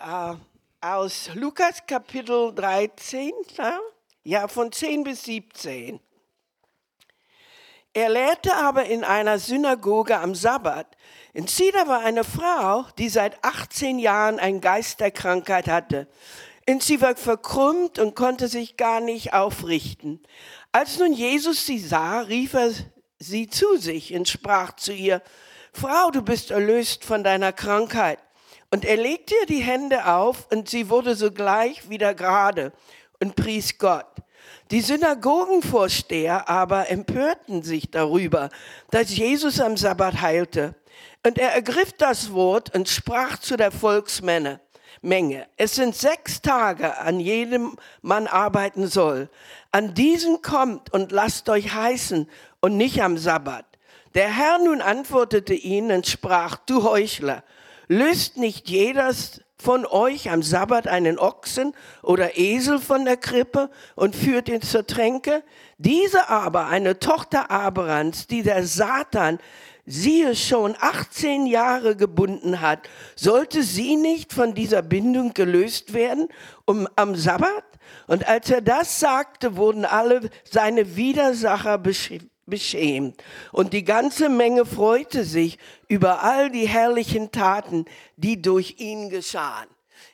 äh, 0.00 0.34
aus 0.80 1.30
Lukas 1.34 1.84
Kapitel 1.86 2.54
13, 2.54 3.32
ja, 4.24 4.48
von 4.48 4.70
10 4.70 5.04
bis 5.04 5.24
17. 5.24 6.00
Er 7.94 8.08
lehrte 8.08 8.54
aber 8.54 8.84
in 8.84 9.02
einer 9.02 9.38
Synagoge 9.38 10.18
am 10.18 10.34
Sabbat. 10.34 10.86
In 11.32 11.48
Sida 11.48 11.88
war 11.88 12.00
eine 12.00 12.22
Frau, 12.22 12.86
die 12.98 13.08
seit 13.08 13.42
18 13.42 13.98
Jahren 13.98 14.38
ein 14.38 14.60
Geist 14.60 15.00
der 15.00 15.10
Krankheit 15.10 15.66
hatte. 15.66 16.06
Und 16.68 16.82
sie 16.82 17.00
war 17.00 17.16
verkrümmt 17.16 17.98
und 17.98 18.14
konnte 18.14 18.46
sich 18.46 18.76
gar 18.76 19.00
nicht 19.00 19.32
aufrichten. 19.32 20.22
Als 20.70 20.98
nun 20.98 21.12
Jesus 21.12 21.66
sie 21.66 21.78
sah, 21.78 22.20
rief 22.20 22.54
er 22.54 22.70
sie 23.18 23.48
zu 23.48 23.78
sich 23.78 24.14
und 24.14 24.28
sprach 24.28 24.76
zu 24.76 24.92
ihr, 24.92 25.22
Frau, 25.72 26.10
du 26.10 26.22
bist 26.22 26.50
erlöst 26.50 27.04
von 27.04 27.24
deiner 27.24 27.52
Krankheit. 27.52 28.18
Und 28.70 28.84
er 28.84 28.96
legte 28.96 29.34
ihr 29.40 29.46
die 29.46 29.62
Hände 29.62 30.06
auf 30.06 30.46
und 30.50 30.68
sie 30.68 30.90
wurde 30.90 31.14
sogleich 31.14 31.88
wieder 31.88 32.14
gerade 32.14 32.72
und 33.20 33.34
pries 33.34 33.78
Gott. 33.78 34.06
Die 34.70 34.82
Synagogenvorsteher 34.82 36.48
aber 36.48 36.90
empörten 36.90 37.62
sich 37.62 37.90
darüber, 37.90 38.50
dass 38.90 39.16
Jesus 39.16 39.60
am 39.60 39.76
Sabbat 39.76 40.20
heilte. 40.20 40.74
Und 41.26 41.38
er 41.38 41.54
ergriff 41.54 41.94
das 41.94 42.32
Wort 42.32 42.74
und 42.74 42.88
sprach 42.88 43.38
zu 43.38 43.56
der 43.56 43.70
Volksmenge, 43.70 44.60
Menge. 45.00 45.46
Es 45.56 45.76
sind 45.76 45.94
sechs 45.94 46.42
Tage, 46.42 46.98
an 46.98 47.20
jedem 47.20 47.76
man 48.02 48.26
arbeiten 48.26 48.88
soll. 48.88 49.28
An 49.70 49.94
diesen 49.94 50.42
kommt 50.42 50.92
und 50.92 51.12
lasst 51.12 51.48
euch 51.48 51.72
heißen 51.72 52.28
und 52.60 52.76
nicht 52.76 53.02
am 53.02 53.16
Sabbat. 53.16 53.64
Der 54.14 54.28
Herr 54.28 54.58
nun 54.58 54.80
antwortete 54.80 55.54
ihnen 55.54 55.98
und 55.98 56.06
sprach, 56.06 56.56
du 56.56 56.82
Heuchler, 56.82 57.44
löst 57.88 58.36
nicht 58.36 58.68
jeder 58.68 59.12
von 59.60 59.86
euch 59.86 60.30
am 60.30 60.42
Sabbat 60.42 60.86
einen 60.86 61.18
Ochsen 61.18 61.74
oder 62.02 62.38
Esel 62.38 62.78
von 62.78 63.04
der 63.04 63.16
Krippe 63.16 63.70
und 63.96 64.14
führt 64.14 64.48
ihn 64.48 64.62
zur 64.62 64.86
Tränke? 64.86 65.42
Diese 65.78 66.28
aber, 66.28 66.66
eine 66.66 67.00
Tochter 67.00 67.50
Abrahams, 67.50 68.28
die 68.28 68.42
der 68.42 68.64
Satan 68.64 69.38
siehe 69.84 70.36
schon 70.36 70.76
18 70.78 71.46
Jahre 71.46 71.96
gebunden 71.96 72.60
hat, 72.60 72.88
sollte 73.16 73.62
sie 73.62 73.96
nicht 73.96 74.32
von 74.32 74.54
dieser 74.54 74.82
Bindung 74.82 75.34
gelöst 75.34 75.94
werden 75.94 76.28
um, 76.66 76.86
am 76.94 77.16
Sabbat? 77.16 77.64
Und 78.06 78.28
als 78.28 78.50
er 78.50 78.60
das 78.60 79.00
sagte, 79.00 79.56
wurden 79.56 79.84
alle 79.84 80.28
seine 80.44 80.96
Widersacher 80.96 81.78
beschämt. 82.48 83.22
Und 83.52 83.72
die 83.72 83.84
ganze 83.84 84.28
Menge 84.28 84.66
freute 84.66 85.24
sich 85.24 85.58
über 85.88 86.22
all 86.22 86.50
die 86.50 86.68
herrlichen 86.68 87.30
Taten, 87.32 87.84
die 88.16 88.40
durch 88.40 88.76
ihn 88.78 89.10
geschahen. 89.10 89.68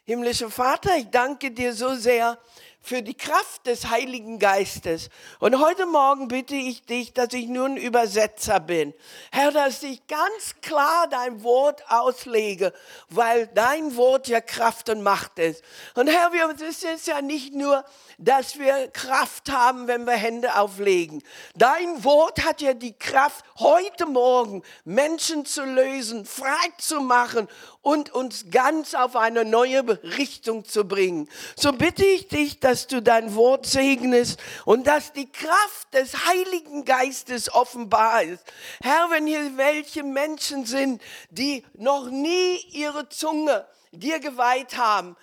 Himmlischer 0.05 0.51
Vater, 0.51 0.97
ich 0.99 1.09
danke 1.11 1.51
dir 1.51 1.73
so 1.73 1.95
sehr 1.95 2.39
für 2.85 3.01
die 3.01 3.15
Kraft 3.15 3.67
des 3.67 3.89
Heiligen 3.89 4.39
Geistes. 4.39 5.09
Und 5.41 5.59
heute 5.59 5.87
Morgen 5.87 6.29
bitte 6.29 6.55
ich 6.55 6.85
dich, 6.85 7.15
dass 7.15 7.33
ich 7.33 7.47
nur 7.49 7.65
ein 7.65 7.79
Übersetzer 7.79 8.61
bin. 8.61 8.93
Herr, 9.33 9.51
dass 9.53 9.83
ich 9.83 10.07
ganz 10.07 10.57
klar 10.61 11.09
dein 11.09 11.43
Wort 11.43 11.83
auslege, 11.89 12.75
weil 13.09 13.47
dein 13.47 13.97
Wort 13.97 14.29
ja 14.29 14.43
Kraft 14.43 14.91
und 14.91 15.03
Macht 15.03 15.39
ist. 15.39 15.65
Und 15.95 16.09
Herr, 16.09 16.31
es 16.55 16.83
ist 16.83 17.07
ja 17.07 17.23
nicht 17.23 17.55
nur, 17.55 17.85
dass 18.19 18.59
wir 18.59 18.89
Kraft 18.89 19.51
haben, 19.51 19.87
wenn 19.87 20.05
wir 20.05 20.15
Hände 20.15 20.57
auflegen. 20.57 21.23
Dein 21.55 22.05
Wort 22.05 22.45
hat 22.45 22.61
ja 22.61 22.75
die 22.75 22.93
Kraft, 22.93 23.45
heute 23.59 24.07
Morgen 24.07 24.63
Menschen 24.85 25.45
zu 25.45 25.65
lösen, 25.65 26.25
frei 26.25 26.73
zu 26.79 27.01
machen 27.01 27.49
und 27.83 28.13
uns 28.15 28.47
ganz 28.51 28.95
auf 28.95 29.15
eine 29.15 29.45
neue 29.45 30.03
Richtung 30.03 30.65
zu 30.65 30.85
bringen. 30.87 31.29
So 31.57 31.73
bitte 31.73 32.05
ich 32.05 32.29
dich, 32.29 32.61
dass 32.61 32.87
du 32.87 33.03
dein 33.03 33.35
Wort 33.35 33.67
segnest 33.67 34.41
und 34.65 34.87
dass 34.87 35.13
die 35.13 35.31
Kraft 35.31 35.93
des 35.93 36.27
Heiligen 36.27 36.85
Geistes 36.85 37.53
offenbar 37.53 38.23
ist. 38.23 38.45
Herr, 38.83 39.11
wenn 39.11 39.27
hier 39.27 39.57
welche 39.57 40.03
Menschen 40.03 40.65
sind, 40.65 41.03
die 41.31 41.65
noch 41.75 42.09
nie 42.09 42.57
ihre 42.73 43.09
Zunge 43.09 43.67
dir 43.99 44.21
geweiht 44.21 44.77
haben, 44.77 45.17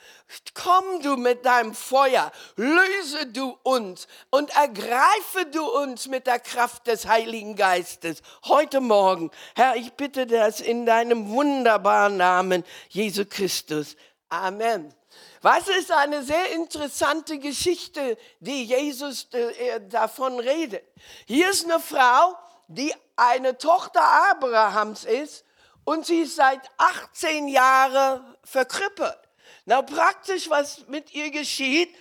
komm 0.54 1.02
du 1.02 1.18
mit 1.18 1.46
deinem 1.46 1.74
Feuer, 1.74 2.32
löse 2.56 3.28
du 3.28 3.58
uns 3.64 4.08
und 4.30 4.50
ergreife 4.56 5.46
du 5.52 5.64
uns 5.64 6.08
mit 6.08 6.28
der 6.28 6.40
Kraft 6.40 6.88
des 6.88 7.08
Heiligen 7.08 7.56
Geistes 7.56 8.22
heute 8.46 8.82
Morgen. 8.82 9.32
Herr, 9.56 9.76
ich 9.76 9.94
bitte 9.94 10.26
das 10.26 10.62
in 10.62 10.86
deinem 10.86 11.30
wunderbaren 11.30 12.18
Namen, 12.18 12.64
Jesu 12.90 13.26
Christus. 13.26 13.96
Amen. 14.30 14.94
Was 15.42 15.68
ist 15.68 15.92
eine 15.92 16.24
sehr 16.24 16.52
interessante 16.54 17.40
Geschichte, 17.40 18.18
die 18.40 18.64
Jesus 18.66 19.28
äh, 19.34 19.82
davon 19.90 20.40
redet? 20.40 20.84
Hier 21.26 21.50
ist 21.50 21.66
eine 21.66 21.80
Frau, 21.80 22.38
die 22.68 22.94
eine 23.16 23.58
Tochter 23.58 24.02
Abrahams 24.32 25.04
ist 25.04 25.44
und 25.84 26.06
sie 26.06 26.22
ist 26.22 26.36
seit 26.36 26.62
18 26.78 27.48
Jahren 27.48 28.36
verkrüppelt. 28.44 29.18
Na, 29.66 29.82
praktisch, 29.82 30.50
was 30.50 30.88
mit 30.88 31.14
ihr 31.14 31.32
geschieht, 31.32 31.94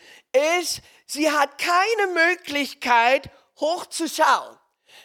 ist, 0.60 0.80
sie 1.06 1.30
hat 1.30 1.58
keine 1.58 2.12
Möglichkeit, 2.12 3.30
hochzuschauen. 3.58 4.56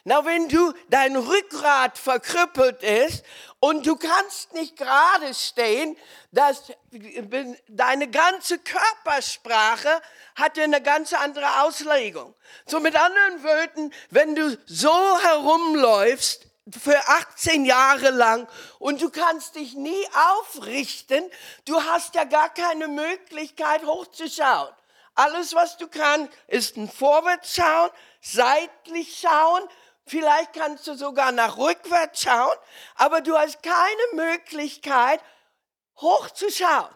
Na, 0.03 0.23
wenn 0.25 0.47
du 0.49 0.73
dein 0.89 1.15
Rückgrat 1.15 1.97
verkrüppelt 1.97 2.83
ist 2.83 3.23
und 3.59 3.85
du 3.87 3.95
kannst 3.95 4.53
nicht 4.53 4.77
gerade 4.77 5.33
stehen, 5.33 5.97
dass 6.31 6.71
deine 7.67 8.09
ganze 8.09 8.59
Körpersprache 8.59 10.01
hat 10.35 10.59
eine 10.59 10.81
ganz 10.81 11.13
andere 11.13 11.63
Auslegung. 11.63 12.35
So 12.67 12.79
mit 12.79 12.95
anderen 12.95 13.43
Worten, 13.43 13.91
wenn 14.11 14.35
du 14.35 14.57
so 14.65 14.93
herumläufst, 15.23 16.47
für 16.71 16.97
18 17.07 17.65
Jahre 17.65 18.09
lang 18.09 18.47
und 18.79 19.01
du 19.01 19.09
kannst 19.09 19.55
dich 19.55 19.75
nie 19.75 20.07
aufrichten. 20.39 21.29
Du 21.65 21.81
hast 21.83 22.15
ja 22.15 22.23
gar 22.23 22.49
keine 22.49 22.87
Möglichkeit 22.87 23.85
hochzuschauen. 23.85 24.73
Alles, 25.13 25.53
was 25.53 25.77
du 25.77 25.87
kannst, 25.87 26.31
ist 26.47 26.75
ein 26.75 26.89
Vorwärts 26.89 27.55
schauen, 27.55 27.89
seitlich 28.19 29.19
schauen. 29.19 29.63
Vielleicht 30.07 30.53
kannst 30.53 30.87
du 30.87 30.95
sogar 30.95 31.31
nach 31.31 31.57
rückwärts 31.57 32.23
schauen, 32.23 32.57
aber 32.95 33.21
du 33.21 33.37
hast 33.37 33.63
keine 33.63 34.27
Möglichkeit 34.29 35.21
hochzuschauen. 35.97 36.93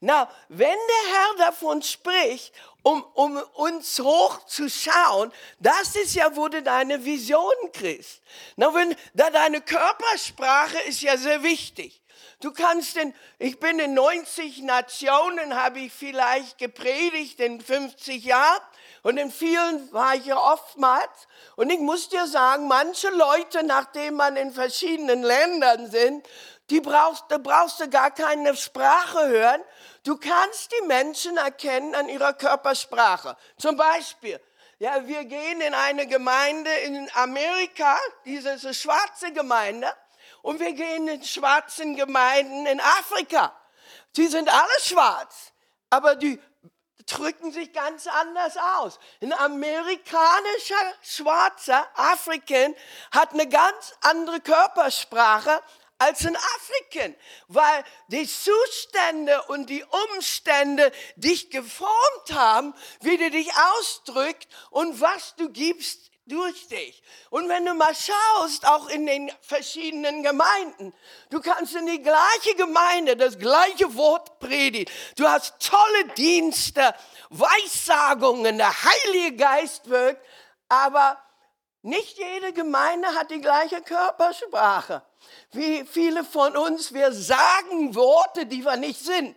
Na, 0.00 0.30
wenn 0.48 0.68
der 0.68 1.14
Herr 1.14 1.46
davon 1.46 1.82
spricht 1.82 2.52
um, 2.82 3.04
um 3.14 3.36
uns 3.54 3.98
hochzuschauen, 3.98 5.32
das 5.58 5.96
ist 5.96 6.14
ja, 6.14 6.34
wo 6.36 6.48
du 6.48 6.62
deine 6.62 7.04
Vision 7.04 7.52
kriegst. 7.72 8.22
Na, 8.56 8.74
wenn, 8.74 8.94
da 9.14 9.30
deine 9.30 9.60
Körpersprache 9.60 10.78
ist 10.88 11.02
ja 11.02 11.16
sehr 11.16 11.42
wichtig. 11.42 12.02
Du 12.40 12.50
kannst 12.50 12.96
in, 12.96 13.14
ich 13.38 13.60
bin 13.60 13.78
in 13.78 13.94
90 13.94 14.62
Nationen, 14.62 15.54
habe 15.54 15.78
ich 15.78 15.92
vielleicht 15.92 16.58
gepredigt 16.58 17.38
in 17.38 17.60
50 17.60 18.24
Jahren 18.24 18.62
und 19.04 19.16
in 19.16 19.30
vielen 19.30 19.92
war 19.92 20.16
ich 20.16 20.26
ja 20.26 20.36
oftmals. 20.36 21.28
Und 21.54 21.70
ich 21.70 21.78
muss 21.78 22.08
dir 22.08 22.26
sagen, 22.26 22.66
manche 22.66 23.10
Leute, 23.10 23.62
nachdem 23.62 24.14
man 24.14 24.36
in 24.36 24.52
verschiedenen 24.52 25.22
Ländern 25.22 25.88
sind, 25.88 26.26
die 26.70 26.80
brauchst, 26.80 27.24
da 27.28 27.38
brauchst 27.38 27.78
du 27.78 27.88
gar 27.88 28.10
keine 28.10 28.56
Sprache 28.56 29.28
hören. 29.28 29.60
Du 30.04 30.16
kannst 30.16 30.72
die 30.72 30.86
Menschen 30.86 31.36
erkennen 31.36 31.94
an 31.94 32.08
ihrer 32.08 32.32
Körpersprache. 32.32 33.36
Zum 33.56 33.76
Beispiel, 33.76 34.40
ja, 34.78 35.06
wir 35.06 35.24
gehen 35.24 35.60
in 35.60 35.74
eine 35.74 36.08
Gemeinde 36.08 36.72
in 36.78 37.08
Amerika, 37.14 37.96
diese 38.24 38.50
ist 38.50 38.64
eine 38.64 38.74
schwarze 38.74 39.32
Gemeinde, 39.32 39.92
und 40.42 40.58
wir 40.58 40.72
gehen 40.72 41.06
in 41.06 41.22
schwarzen 41.22 41.94
Gemeinden 41.94 42.66
in 42.66 42.80
Afrika. 42.80 43.56
Sie 44.14 44.26
sind 44.26 44.52
alle 44.52 44.80
schwarz, 44.80 45.52
aber 45.88 46.16
die 46.16 46.40
drücken 47.06 47.52
sich 47.52 47.72
ganz 47.72 48.06
anders 48.06 48.56
aus. 48.56 48.98
Ein 49.20 49.32
amerikanischer 49.32 50.94
schwarzer 51.02 51.86
Afrikan 51.94 52.74
hat 53.12 53.32
eine 53.32 53.48
ganz 53.48 53.94
andere 54.00 54.40
Körpersprache 54.40 55.62
als 56.02 56.24
in 56.24 56.36
Afrika, 56.36 57.16
weil 57.48 57.84
die 58.08 58.26
Zustände 58.26 59.42
und 59.44 59.70
die 59.70 59.84
Umstände 60.14 60.90
dich 61.16 61.50
geformt 61.50 62.32
haben, 62.32 62.74
wie 63.00 63.16
du 63.16 63.30
dich 63.30 63.50
ausdrückt 63.76 64.48
und 64.70 65.00
was 65.00 65.36
du 65.36 65.50
gibst 65.50 66.10
durch 66.26 66.68
dich. 66.68 67.02
Und 67.30 67.48
wenn 67.48 67.64
du 67.64 67.74
mal 67.74 67.94
schaust, 67.94 68.66
auch 68.66 68.88
in 68.88 69.06
den 69.06 69.30
verschiedenen 69.40 70.22
Gemeinden, 70.22 70.92
du 71.30 71.40
kannst 71.40 71.74
in 71.74 71.86
die 71.86 72.02
gleiche 72.02 72.54
Gemeinde 72.56 73.16
das 73.16 73.38
gleiche 73.38 73.94
Wort 73.94 74.38
predigen. 74.38 74.92
Du 75.16 75.28
hast 75.28 75.54
tolle 75.60 76.04
Dienste, 76.16 76.94
Weissagungen, 77.30 78.58
der 78.58 78.72
Heilige 78.84 79.36
Geist 79.36 79.88
wirkt, 79.88 80.24
aber 80.68 81.22
nicht 81.82 82.18
jede 82.18 82.52
Gemeinde 82.52 83.08
hat 83.14 83.30
die 83.30 83.40
gleiche 83.40 83.82
Körpersprache. 83.82 85.02
Wie 85.52 85.84
viele 85.84 86.24
von 86.24 86.56
uns, 86.56 86.92
wir 86.94 87.12
sagen 87.12 87.94
Worte, 87.94 88.46
die 88.46 88.64
wir 88.64 88.76
nicht 88.76 89.00
sind. 89.00 89.36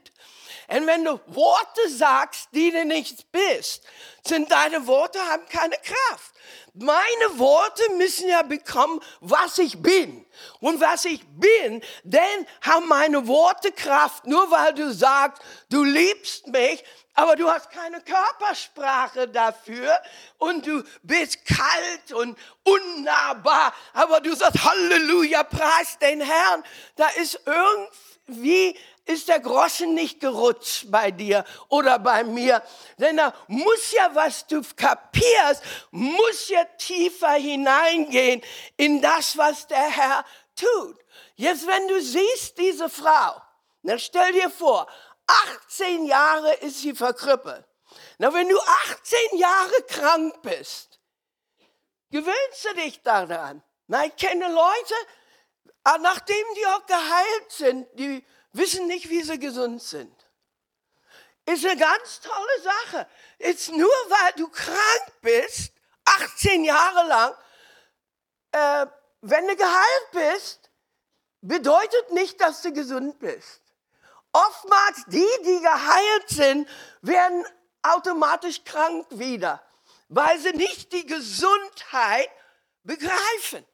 Und 0.67 0.87
wenn 0.87 1.05
du 1.05 1.19
Worte 1.27 1.89
sagst, 1.89 2.49
die 2.53 2.71
du 2.71 2.85
nicht 2.85 3.31
bist, 3.31 3.83
sind 4.25 4.51
deine 4.51 4.87
Worte 4.87 5.19
haben 5.19 5.45
keine 5.47 5.75
Kraft. 5.75 6.33
Meine 6.73 7.37
Worte 7.37 7.83
müssen 7.97 8.27
ja 8.27 8.41
bekommen, 8.41 8.99
was 9.19 9.57
ich 9.59 9.81
bin. 9.81 10.25
Und 10.59 10.81
was 10.81 11.05
ich 11.05 11.21
bin, 11.27 11.81
denn 12.03 12.47
haben 12.61 12.87
meine 12.87 13.27
Worte 13.27 13.71
Kraft. 13.71 14.25
Nur 14.25 14.49
weil 14.51 14.73
du 14.73 14.91
sagst, 14.91 15.41
du 15.69 15.83
liebst 15.83 16.47
mich, 16.47 16.83
aber 17.15 17.35
du 17.35 17.49
hast 17.49 17.71
keine 17.71 18.01
Körpersprache 18.01 19.27
dafür 19.27 19.99
und 20.37 20.67
du 20.67 20.83
bist 21.01 21.45
kalt 21.45 22.11
und 22.13 22.37
unnahbar, 22.63 23.73
aber 23.93 24.21
du 24.21 24.35
sagst 24.35 24.63
Halleluja, 24.63 25.43
preis 25.43 25.97
den 25.99 26.21
Herrn. 26.21 26.63
Da 26.95 27.07
ist 27.09 27.39
irgendwie 27.45 28.77
ist 29.05 29.27
der 29.27 29.39
Groschen 29.39 29.93
nicht 29.93 30.19
gerutscht 30.19 30.85
bei 30.89 31.11
dir 31.11 31.45
oder 31.69 31.99
bei 31.99 32.23
mir. 32.23 32.61
Denn 32.97 33.17
da 33.17 33.33
muss 33.47 33.91
ja, 33.91 34.09
was 34.13 34.47
du 34.47 34.61
kapierst, 34.75 35.63
muss 35.91 36.49
ja 36.49 36.63
tiefer 36.77 37.33
hineingehen 37.33 38.41
in 38.77 39.01
das, 39.01 39.37
was 39.37 39.67
der 39.67 39.77
Herr 39.89 40.25
tut. 40.55 40.97
Jetzt, 41.35 41.67
wenn 41.67 41.87
du 41.87 42.01
siehst 42.01 42.57
diese 42.57 42.89
Frau, 42.89 43.41
dann 43.83 43.99
stell 43.99 44.31
dir 44.33 44.49
vor, 44.49 44.87
18 45.27 46.05
Jahre 46.05 46.53
ist 46.55 46.79
sie 46.81 46.95
verkrüppelt. 46.95 47.65
Na, 48.17 48.33
wenn 48.33 48.47
du 48.47 48.59
18 48.59 49.37
Jahre 49.37 49.83
krank 49.87 50.41
bist, 50.41 50.99
gewöhnst 52.11 52.65
du 52.65 52.73
dich 52.75 53.01
daran. 53.01 53.63
Na, 53.87 54.05
ich 54.05 54.15
kenne 54.15 54.47
Leute, 54.51 54.95
ah, 55.83 55.97
nachdem 55.99 56.45
die 56.55 56.67
auch 56.67 56.85
geheilt 56.85 57.51
sind, 57.51 57.87
die 57.93 58.25
wissen 58.53 58.87
nicht, 58.87 59.09
wie 59.09 59.21
sie 59.21 59.39
gesund 59.39 59.81
sind. 59.81 60.15
Ist 61.45 61.65
eine 61.65 61.79
ganz 61.79 62.21
tolle 62.21 62.61
Sache. 62.63 63.07
Ist 63.37 63.69
nur 63.71 63.87
weil 63.87 64.33
du 64.37 64.47
krank 64.47 65.21
bist, 65.21 65.73
18 66.05 66.63
Jahre 66.63 67.07
lang, 67.07 67.35
äh, 68.51 68.87
wenn 69.21 69.47
du 69.47 69.55
geheilt 69.55 70.11
bist, 70.11 70.71
bedeutet 71.41 72.11
nicht, 72.11 72.39
dass 72.41 72.61
du 72.61 72.71
gesund 72.71 73.19
bist. 73.19 73.61
Oftmals 74.35 75.05
die, 75.07 75.27
die 75.45 75.61
geheilt 75.61 76.27
sind, 76.27 76.69
werden 77.01 77.45
automatisch 77.81 78.65
krank 78.65 79.07
wieder, 79.11 79.63
weil 80.09 80.37
sie 80.39 80.51
nicht 80.51 80.91
die 80.91 81.05
Gesundheit 81.05 82.29
begreifen. 82.83 83.65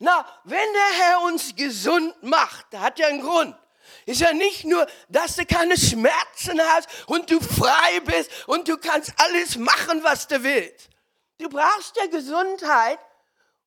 Na, 0.00 0.26
wenn 0.42 0.72
der 0.72 1.04
Herr 1.04 1.20
uns 1.22 1.54
gesund 1.54 2.20
macht, 2.24 2.66
hat 2.74 2.98
ja 2.98 3.06
einen 3.06 3.22
Grund. 3.22 3.56
Ist 4.04 4.20
ja 4.20 4.32
nicht 4.32 4.64
nur, 4.64 4.84
dass 5.08 5.36
du 5.36 5.46
keine 5.46 5.76
Schmerzen 5.76 6.60
hast 6.60 6.88
und 7.06 7.30
du 7.30 7.40
frei 7.40 8.00
bist 8.00 8.48
und 8.48 8.66
du 8.66 8.78
kannst 8.78 9.12
alles 9.16 9.56
machen, 9.56 10.02
was 10.02 10.26
du 10.26 10.42
willst. 10.42 10.90
Du 11.38 11.48
brauchst 11.48 11.96
ja 11.96 12.06
Gesundheit, 12.06 12.98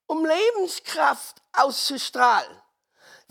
um 0.08 0.26
Lebenskraft 0.26 1.42
auszustrahlen. 1.54 2.63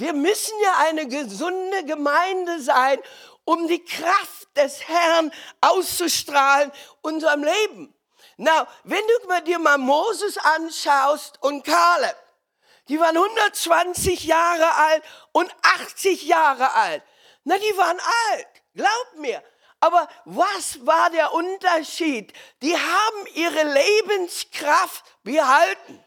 Wir 0.03 0.15
müssen 0.15 0.59
ja 0.65 0.79
eine 0.79 1.07
gesunde 1.07 1.85
Gemeinde 1.85 2.61
sein, 2.61 2.99
um 3.45 3.69
die 3.69 3.85
Kraft 3.85 4.49
des 4.57 4.89
Herrn 4.89 5.31
auszustrahlen 5.61 6.73
unserem 7.03 7.45
Leben. 7.45 7.95
Na, 8.37 8.67
wenn 8.83 9.05
du 9.07 9.45
dir 9.45 9.61
mal 9.61 9.79
Moses 9.79 10.39
anschaust 10.39 11.41
und 11.41 11.63
Kaleb, 11.65 12.17
die 12.89 12.99
waren 12.99 13.17
120 13.17 14.25
Jahre 14.25 14.75
alt 14.75 15.05
und 15.31 15.55
80 15.63 16.25
Jahre 16.25 16.73
alt. 16.73 17.05
Na, 17.45 17.57
die 17.59 17.77
waren 17.79 18.01
alt, 18.31 18.49
glaub 18.75 19.15
mir. 19.19 19.41
Aber 19.79 20.09
was 20.25 20.85
war 20.85 21.11
der 21.11 21.33
Unterschied? 21.33 22.33
Die 22.61 22.77
haben 22.77 23.27
ihre 23.35 23.73
Lebenskraft 23.73 25.05
behalten. 25.23 26.02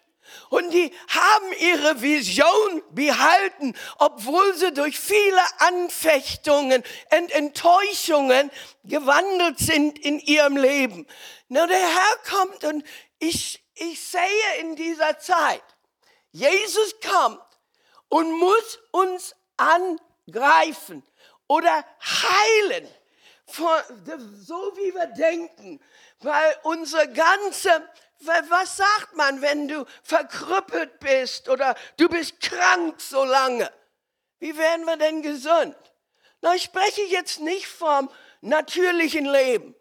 Und 0.49 0.71
die 0.71 0.91
haben 1.07 1.53
ihre 1.59 2.01
Vision 2.01 2.83
behalten, 2.91 3.75
obwohl 3.97 4.53
sie 4.55 4.73
durch 4.73 4.99
viele 4.99 5.41
Anfechtungen 5.59 6.83
und 7.11 7.31
Enttäuschungen 7.31 8.51
gewandelt 8.83 9.59
sind 9.59 9.99
in 9.99 10.19
ihrem 10.19 10.57
Leben. 10.57 11.07
Na, 11.47 11.67
der 11.67 11.77
Herr 11.77 12.17
kommt 12.29 12.63
und 12.63 12.83
ich, 13.19 13.63
ich 13.75 14.01
sehe 14.01 14.59
in 14.59 14.75
dieser 14.75 15.19
Zeit, 15.19 15.63
Jesus 16.31 16.95
kommt 17.01 17.41
und 18.09 18.31
muss 18.31 18.79
uns 18.91 19.35
angreifen 19.57 21.03
oder 21.47 21.85
heilen, 22.01 22.87
so 23.47 24.55
wie 24.75 24.93
wir 24.93 25.07
denken, 25.07 25.79
weil 26.19 26.57
unsere 26.63 27.07
ganze 27.11 27.87
was 28.19 28.77
sagt 28.77 29.15
man, 29.15 29.41
wenn 29.41 29.67
du 29.67 29.85
verkrüppelt 30.03 31.00
bist 31.00 31.50
oder 31.50 31.75
du 31.97 32.09
bist 32.09 32.39
krank 32.39 33.00
so 33.01 33.23
lange? 33.23 33.71
Wie 34.39 34.57
werden 34.57 34.85
wir 34.85 34.97
denn 34.97 35.21
gesund? 35.21 35.75
Na, 36.41 36.53
ich 36.56 36.63
spreche 36.63 37.01
jetzt 37.03 37.39
nicht 37.39 37.67
vom 37.67 38.09
natürlichen 38.41 39.25
Leben. 39.25 39.75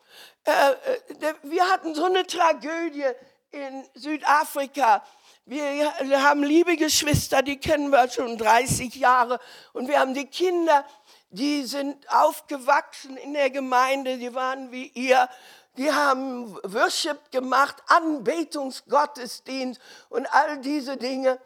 Äh, 0.45 0.73
äh, 0.73 1.35
wir 1.43 1.69
hatten 1.69 1.95
so 1.95 2.05
eine 2.05 2.27
Tragödie 2.27 3.07
in 3.51 3.87
Südafrika. 3.95 5.05
Wir 5.47 5.93
haben 6.23 6.43
liebe 6.43 6.77
Geschwister, 6.77 7.43
die 7.43 7.59
kennen 7.59 7.91
wir 7.91 8.09
schon 8.09 8.39
30 8.39 8.95
Jahre. 8.95 9.39
Und 9.75 9.89
wir 9.89 10.01
haben 10.01 10.15
die 10.15 10.27
Kinder, 10.27 10.87
die 11.29 11.65
sind 11.65 12.09
aufgewachsen 12.11 13.19
in 13.19 13.35
der 13.35 13.51
Gemeinde, 13.51 14.17
die 14.17 14.35
waren 14.35 14.73
wie 14.73 14.87
ihr 14.87 15.29
die 15.77 15.93
haben 15.93 16.55
Worship 16.63 17.31
gemacht, 17.31 17.83
Anbetungsgottesdienst 17.89 19.81
und 20.09 20.27
all 20.33 20.59
diese 20.59 20.97
Dinge. 20.97 21.41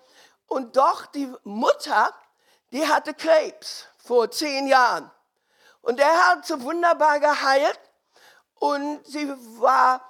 Und 0.47 0.77
doch 0.77 1.07
die 1.07 1.33
Mutter, 1.45 2.15
die 2.73 2.87
hatte 2.87 3.15
Krebs 3.15 3.87
vor 3.97 4.31
zehn 4.31 4.67
Jahren. 4.67 5.11
Und 5.81 6.01
er 6.01 6.29
hat 6.29 6.47
sie 6.47 6.61
wunderbar 6.63 7.21
geheilt 7.21 7.81
und 8.55 9.07
sie 9.07 9.29
war 9.61 10.05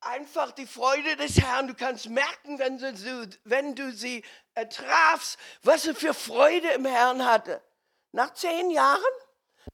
einfach 0.00 0.50
die 0.52 0.66
Freude 0.66 1.16
des 1.16 1.40
Herrn. 1.40 1.68
Du 1.68 1.74
kannst 1.74 2.08
merken, 2.08 2.58
wenn 2.58 2.78
du, 2.78 3.28
wenn 3.44 3.74
du 3.74 3.92
sie 3.92 4.24
trafst, 4.70 5.38
was 5.62 5.82
sie 5.82 5.94
für 5.94 6.14
Freude 6.14 6.68
im 6.70 6.86
Herrn 6.86 7.24
hatte. 7.24 7.62
Nach 8.12 8.32
zehn 8.34 8.70
Jahren 8.70 9.02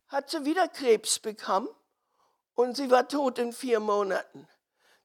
hat 0.08 0.28
sie 0.28 0.44
wieder 0.44 0.68
Krebs 0.68 1.18
bekommen 1.18 1.68
und 2.56 2.76
sie 2.76 2.90
war 2.90 3.06
tot 3.06 3.38
in 3.38 3.52
vier 3.52 3.78
Monaten. 3.78 4.48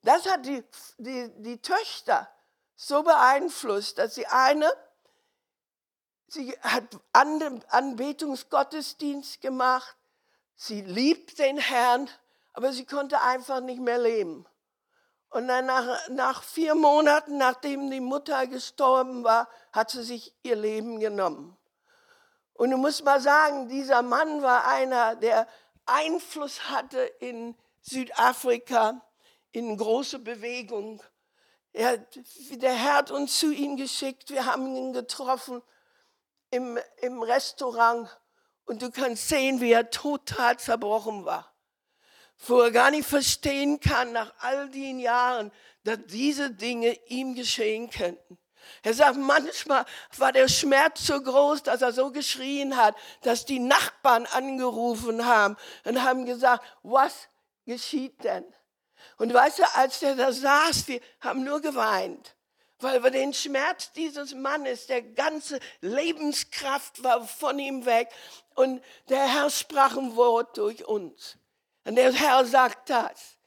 Das 0.02 0.28
hat 0.28 0.48
die, 0.48 0.64
die, 0.98 1.32
die 1.42 1.62
Töchter 1.62 2.28
so 2.76 3.04
beeinflusst, 3.04 4.00
dass 4.00 4.16
sie 4.16 4.26
eine, 4.26 4.74
sie 6.28 6.58
hat 6.62 6.86
Anbetungsgottesdienst 7.14 9.40
gemacht, 9.42 9.96
sie 10.56 10.82
liebt 10.82 11.38
den 11.38 11.60
Herrn, 11.60 12.10
aber 12.54 12.74
sie 12.74 12.86
konnte 12.86 13.22
einfach 13.22 13.60
nicht 13.60 13.82
mehr 13.82 14.00
leben. 14.00 14.48
Und 15.30 15.48
dann 15.48 15.68
nach, 15.68 16.10
nach 16.10 16.42
vier 16.44 16.74
Monaten, 16.74 17.38
nachdem 17.38 17.92
die 17.92 18.02
Mutter 18.02 18.48
gestorben 18.48 19.24
war, 19.24 19.48
hat 19.72 19.92
sie 19.92 20.02
sich 20.04 20.34
ihr 20.42 20.56
Leben 20.56 21.00
genommen. 21.00 21.56
Und 22.54 22.72
du 22.72 22.78
musst 22.78 23.06
mal 23.06 23.22
sagen, 23.22 23.70
dieser 23.70 24.02
Mann 24.02 24.42
war 24.42 24.68
einer, 24.68 25.16
der 25.16 25.48
Einfluss 25.92 26.70
hatte 26.70 27.00
in 27.20 27.56
Südafrika, 27.82 29.02
in 29.52 29.78
große 29.78 30.20
Bewegung. 30.20 31.04
Er, 31.74 31.98
der 32.52 32.74
Herr 32.74 32.96
hat 32.96 33.12
uns 33.12 33.40
zu 33.40 33.52
ihm 33.52 33.78
geschickt, 33.78 34.30
wir 34.30 34.46
haben 34.46 34.76
ihn 34.76 34.94
getroffen 34.94 35.62
im, 36.50 36.78
im 37.02 37.22
Restaurant 37.22 38.10
und 38.66 38.82
du 38.82 38.92
kannst 38.92 39.30
sehen, 39.30 39.62
wie 39.62 39.72
er 39.72 39.90
total 39.90 40.58
zerbrochen 40.58 41.26
war. 41.26 41.54
Wo 42.38 42.60
er 42.62 42.72
gar 42.72 42.92
nicht 42.92 43.08
verstehen 43.08 43.80
kann, 43.80 44.14
nach 44.14 44.34
all 44.40 44.70
den 44.70 45.00
Jahren, 45.00 45.52
dass 45.84 46.00
diese 46.08 46.52
Dinge 46.52 46.94
ihm 47.08 47.36
geschehen 47.36 47.90
könnten. 47.90 48.38
Er 48.84 48.94
sagt, 48.94 49.18
manchmal 49.18 49.86
war 50.18 50.32
der 50.32 50.48
Schmerz 50.48 51.06
so 51.06 51.22
groß, 51.22 51.64
dass 51.64 51.82
er 51.82 51.92
so 51.92 52.12
geschrien 52.12 52.78
hat, 52.78 52.96
dass 53.22 53.46
die 53.46 53.60
Nachbarn 53.60 54.26
angerufen 54.28 55.26
haben 55.26 55.58
und 55.86 56.04
haben 56.04 56.26
gesagt, 56.26 56.64
was 56.84 57.28
geschieht 57.66 58.24
denn? 58.24 58.46
Und 59.18 59.34
weißt 59.34 59.60
du, 59.60 59.76
als 59.76 60.00
der 60.00 60.16
da 60.16 60.32
saß, 60.32 60.88
wir 60.88 61.02
haben 61.20 61.44
nur 61.44 61.62
geweint, 61.62 62.36
weil 62.80 62.98
über 62.98 63.12
den 63.12 63.34
Schmerz 63.34 63.92
dieses 63.92 64.34
Mannes, 64.34 64.88
der 64.88 65.02
ganze 65.02 65.60
Lebenskraft 65.82 67.04
war 67.04 67.26
von 67.26 67.60
ihm 67.60 67.86
weg 67.86 68.10
und 68.56 68.84
der 69.10 69.28
Herr 69.28 69.50
sprach 69.50 69.98
ein 69.98 70.16
Wort 70.16 70.58
durch 70.58 70.86
uns. 70.86 71.38
Und 71.84 71.96
der 71.96 72.14
Herr 72.14 72.46
sagt 72.46 72.90
das. 72.90 73.38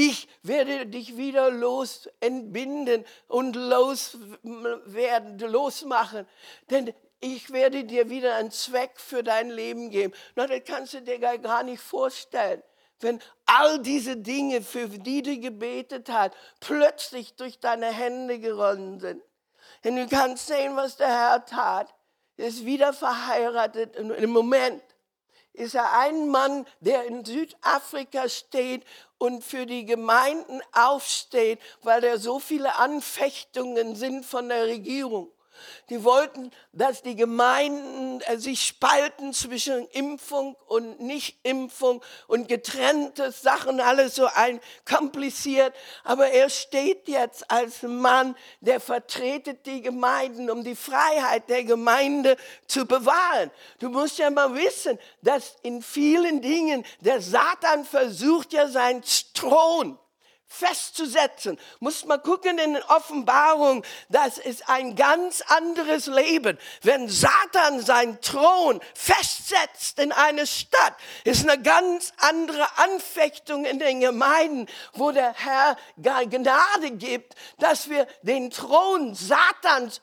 Ich 0.00 0.28
werde 0.44 0.86
dich 0.86 1.16
wieder 1.16 1.50
los 1.50 2.08
entbinden 2.20 3.04
und 3.26 3.56
loswerden, 3.56 5.40
losmachen. 5.40 6.24
Denn 6.70 6.94
ich 7.18 7.50
werde 7.50 7.82
dir 7.82 8.08
wieder 8.08 8.36
einen 8.36 8.52
Zweck 8.52 8.92
für 9.00 9.24
dein 9.24 9.50
Leben 9.50 9.90
geben. 9.90 10.14
Na, 10.36 10.46
das 10.46 10.60
kannst 10.64 10.94
du 10.94 11.02
dir 11.02 11.18
gar 11.18 11.64
nicht 11.64 11.82
vorstellen. 11.82 12.62
Wenn 13.00 13.20
all 13.46 13.80
diese 13.80 14.16
Dinge, 14.16 14.62
für 14.62 14.88
die 14.88 15.22
du 15.22 15.36
gebetet 15.40 16.08
hast, 16.10 16.30
plötzlich 16.60 17.34
durch 17.34 17.58
deine 17.58 17.86
Hände 17.86 18.38
gerollt 18.38 19.00
sind. 19.00 19.20
Und 19.84 19.96
du 19.96 20.06
kannst 20.06 20.46
sehen, 20.46 20.76
was 20.76 20.96
der 20.96 21.08
Herr 21.08 21.44
tat. 21.44 21.92
Er 22.36 22.46
ist 22.46 22.64
wieder 22.64 22.92
verheiratet. 22.92 23.96
Im 23.96 24.30
Moment 24.30 24.80
ist 25.58 25.74
er 25.74 25.98
ein 25.98 26.28
Mann, 26.28 26.66
der 26.80 27.04
in 27.06 27.24
Südafrika 27.24 28.28
steht 28.28 28.84
und 29.18 29.44
für 29.44 29.66
die 29.66 29.84
Gemeinden 29.84 30.60
aufsteht, 30.72 31.60
weil 31.82 32.02
er 32.04 32.18
so 32.18 32.38
viele 32.38 32.76
Anfechtungen 32.76 33.96
sind 33.96 34.24
von 34.24 34.48
der 34.48 34.66
Regierung. 34.66 35.30
Die 35.90 36.04
wollten, 36.04 36.50
dass 36.72 37.02
die 37.02 37.16
Gemeinden 37.16 38.20
äh, 38.22 38.38
sich 38.38 38.62
spalten 38.66 39.32
zwischen 39.32 39.86
Impfung 39.88 40.56
und 40.66 41.00
Nichtimpfung 41.00 42.02
und 42.26 42.48
getrennte 42.48 43.32
Sachen, 43.32 43.80
alles 43.80 44.14
so 44.14 44.26
ein 44.26 44.60
kompliziert. 44.84 45.74
Aber 46.04 46.28
er 46.28 46.50
steht 46.50 47.08
jetzt 47.08 47.50
als 47.50 47.82
Mann, 47.82 48.36
der 48.60 48.80
vertretet 48.80 49.66
die 49.66 49.82
Gemeinden, 49.82 50.50
um 50.50 50.64
die 50.64 50.76
Freiheit 50.76 51.48
der 51.48 51.64
Gemeinde 51.64 52.36
zu 52.66 52.86
bewahren. 52.86 53.50
Du 53.78 53.88
musst 53.88 54.18
ja 54.18 54.30
mal 54.30 54.54
wissen, 54.54 54.98
dass 55.22 55.56
in 55.62 55.82
vielen 55.82 56.40
Dingen 56.42 56.84
der 57.00 57.20
Satan 57.20 57.84
versucht 57.84 58.52
ja 58.52 58.68
seinen 58.68 59.02
Thron 59.34 59.98
festzusetzen. 60.48 61.58
Muss 61.78 62.06
man 62.06 62.22
gucken 62.22 62.58
in 62.58 62.74
den 62.74 62.82
Offenbarungen, 62.84 63.84
das 64.08 64.38
ist 64.38 64.68
ein 64.68 64.96
ganz 64.96 65.42
anderes 65.42 66.06
Leben. 66.06 66.58
Wenn 66.82 67.08
Satan 67.08 67.80
seinen 67.80 68.20
Thron 68.22 68.80
festsetzt 68.94 69.98
in 70.00 70.10
eine 70.10 70.46
Stadt, 70.46 70.94
ist 71.24 71.48
eine 71.48 71.62
ganz 71.62 72.12
andere 72.16 72.66
Anfechtung 72.78 73.66
in 73.66 73.78
den 73.78 74.00
Gemeinden, 74.00 74.66
wo 74.94 75.10
der 75.12 75.34
Herr 75.34 75.76
Gnade 75.98 76.92
gibt, 76.92 77.34
dass 77.58 77.90
wir 77.90 78.06
den 78.22 78.50
Thron 78.50 79.14
Satans 79.14 80.00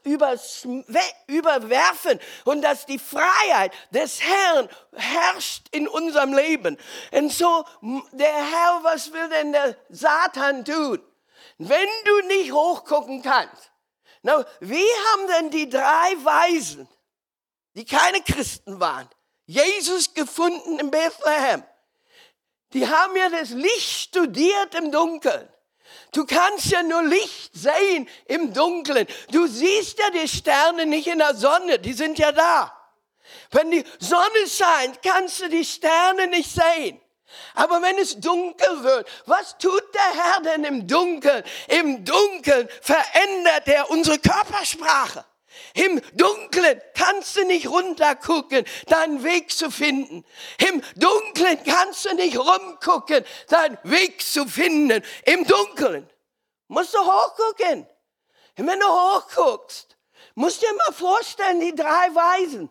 überwerfen 1.27 2.19
und 2.43 2.61
dass 2.61 2.85
die 2.85 2.99
Freiheit 2.99 3.73
des 3.89 4.21
Herrn 4.21 4.69
herrscht 4.93 5.67
in 5.71 5.87
unserem 5.87 6.33
Leben. 6.33 6.77
Und 7.11 7.31
so, 7.31 7.65
der 8.11 8.33
Herr, 8.33 8.79
was 8.83 9.11
will 9.11 9.27
denn 9.29 9.51
der 9.51 9.75
Satan 9.89 10.34
tun? 10.35 11.01
Wenn 11.57 11.89
du 12.05 12.27
nicht 12.27 12.51
hochgucken 12.51 13.21
kannst. 13.21 13.71
Na, 14.21 14.45
wie 14.59 14.75
haben 14.75 15.27
denn 15.27 15.51
die 15.51 15.69
drei 15.69 16.13
Weisen, 16.23 16.87
die 17.75 17.85
keine 17.85 18.21
Christen 18.21 18.79
waren, 18.79 19.07
Jesus 19.45 20.13
gefunden 20.13 20.79
in 20.79 20.89
Bethlehem? 20.89 21.63
Die 22.73 22.87
haben 22.87 23.15
ja 23.15 23.29
das 23.29 23.51
Licht 23.51 23.89
studiert 23.89 24.75
im 24.75 24.91
Dunkeln. 24.91 25.47
Du 26.11 26.25
kannst 26.25 26.67
ja 26.67 26.81
nur 26.83 27.03
Licht 27.03 27.53
sehen 27.53 28.09
im 28.25 28.53
Dunkeln. 28.53 29.07
Du 29.31 29.47
siehst 29.47 29.99
ja 29.99 30.09
die 30.09 30.27
Sterne 30.27 30.85
nicht 30.85 31.07
in 31.07 31.19
der 31.19 31.35
Sonne, 31.35 31.79
die 31.79 31.93
sind 31.93 32.17
ja 32.17 32.31
da. 32.31 32.75
Wenn 33.51 33.71
die 33.71 33.83
Sonne 33.99 34.47
scheint, 34.47 35.01
kannst 35.03 35.41
du 35.41 35.49
die 35.49 35.65
Sterne 35.65 36.27
nicht 36.27 36.49
sehen. 36.49 36.99
Aber 37.53 37.81
wenn 37.81 37.97
es 37.97 38.19
dunkel 38.19 38.83
wird, 38.83 39.07
was 39.25 39.57
tut 39.57 39.83
der 39.93 40.23
Herr 40.23 40.41
denn 40.41 40.63
im 40.63 40.87
Dunkeln? 40.87 41.43
Im 41.67 42.05
Dunkeln 42.05 42.69
verändert 42.81 43.67
er 43.67 43.89
unsere 43.89 44.19
Körpersprache. 44.19 45.25
Im 45.73 46.01
Dunkeln 46.13 46.81
kannst 46.93 47.35
du 47.35 47.45
nicht 47.45 47.67
runtergucken, 47.67 48.65
deinen 48.87 49.23
Weg 49.23 49.51
zu 49.51 49.71
finden. 49.71 50.25
Im 50.69 50.81
Dunkeln 50.95 51.63
kannst 51.63 52.05
du 52.05 52.13
nicht 52.15 52.37
rumgucken, 52.37 53.25
deinen 53.49 53.77
Weg 53.83 54.21
zu 54.21 54.45
finden. 54.47 55.03
Im 55.25 55.45
Dunkeln 55.45 56.09
musst 56.67 56.93
du 56.93 56.99
hochgucken. 56.99 57.87
Und 58.57 58.67
wenn 58.67 58.79
du 58.79 58.87
hochguckst, 58.87 59.97
musst 60.35 60.61
du 60.61 60.67
dir 60.67 60.73
mal 60.73 60.93
vorstellen, 60.93 61.59
die 61.59 61.75
drei 61.75 62.13
Weisen 62.13 62.69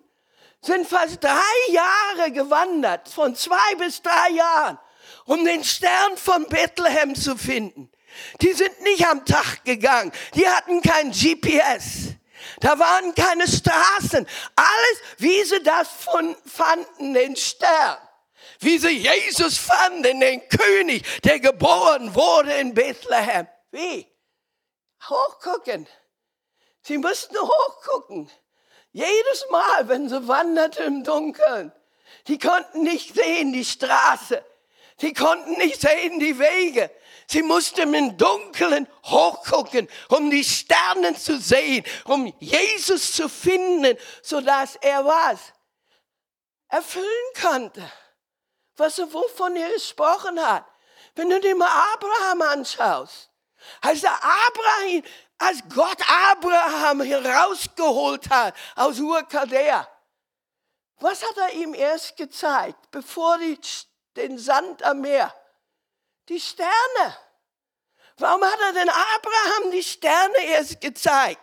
sind 0.65 0.87
fast 0.89 1.23
drei 1.23 1.73
Jahre 1.73 2.33
gewandert, 2.33 3.09
von 3.09 3.35
zwei 3.35 3.75
bis 3.77 4.03
drei 4.03 4.31
Jahren, 4.31 4.79
um 5.27 5.45
den 5.45 5.63
Stern 5.65 6.17
von 6.17 6.47
Bethlehem 6.47 7.15
zu 7.15 7.37
finden. 7.37 7.91
Die 8.41 8.53
sind 8.53 8.81
nicht 8.83 9.07
am 9.07 9.25
Tag 9.25 9.65
gegangen, 9.65 10.13
die 10.35 10.49
hatten 10.49 10.81
kein 10.83 11.11
GPS. 11.11 12.15
Da 12.61 12.79
waren 12.79 13.15
keine 13.15 13.49
Straßen. 13.49 14.27
Alles, 14.55 15.03
wie 15.19 15.43
sie 15.45 15.63
das 15.63 15.89
von, 15.89 16.37
fanden, 16.47 17.15
den 17.15 17.37
Stern. 17.37 17.99
Wie 18.61 18.79
sie 18.79 18.91
Jesus 18.99 19.59
fanden, 19.59 20.21
den 20.21 20.49
König, 20.49 21.05
der 21.23 21.41
geboren 21.41 22.15
wurde 22.15 22.53
in 22.55 22.75
Bethlehem. 22.75 23.49
Wie? 23.71 24.07
Hochgucken. 25.09 25.87
Sie 26.83 26.99
mussten 26.99 27.37
hochgucken. 27.37 28.31
Jedes 28.95 29.47
Mal, 29.51 29.89
wenn 29.89 30.09
sie 30.09 30.29
wanderte 30.29 30.85
im 30.85 31.03
Dunkeln, 31.03 31.73
die 32.29 32.39
konnten 32.39 32.85
nicht 32.85 33.13
sehen 33.13 33.53
die 33.53 33.65
Straße. 33.65 34.45
Sie 34.99 35.13
konnten 35.13 35.55
nicht 35.59 35.81
sehen 35.81 36.21
die 36.21 36.39
Wege. 36.39 36.89
Sie 37.27 37.43
mussten 37.43 37.93
im 37.93 38.17
Dunkeln 38.17 38.87
hochgucken, 39.05 39.89
um 40.11 40.31
die 40.31 40.45
Sterne 40.45 41.17
zu 41.17 41.39
sehen, 41.39 41.85
um 42.05 42.33
Jesus 42.39 43.15
zu 43.15 43.29
finden, 43.29 43.99
sodass 44.23 44.77
er 44.77 45.05
was 45.05 45.41
erfüllen 46.69 47.33
konnte, 47.43 47.83
was 48.77 49.01
er 49.01 49.13
wovon 49.13 49.57
er 49.57 49.73
gesprochen 49.73 50.39
hat. 50.39 50.67
Wenn 51.17 51.31
du 51.31 51.41
dir 51.41 51.57
mal 51.57 51.69
Abraham 51.95 52.43
anschaust, 52.43 53.29
heißt 53.83 54.05
er 54.05 54.15
Abraham, 54.23 55.03
als 55.39 55.59
Gott 55.75 55.99
Abraham 56.31 57.03
herausgeholt 57.03 58.29
hat 58.31 58.55
aus 58.77 58.99
Ur 58.99 59.27
Chaldea, 59.29 59.89
was 60.99 61.23
hat 61.23 61.37
er 61.37 61.53
ihm 61.55 61.75
erst 61.75 62.17
gezeigt, 62.17 62.91
bevor 62.91 63.39
die, 63.39 63.59
den 64.17 64.39
Sand 64.39 64.83
am 64.83 65.01
Meer? 65.01 65.35
Die 66.29 66.41
Sterne. 66.41 67.19
Warum 68.17 68.43
hat 68.43 68.59
er 68.61 68.73
denn 68.73 68.89
Abraham 68.89 69.73
die 69.73 69.83
Sterne 69.83 70.39
erst 70.47 70.81
gezeigt? 70.81 71.41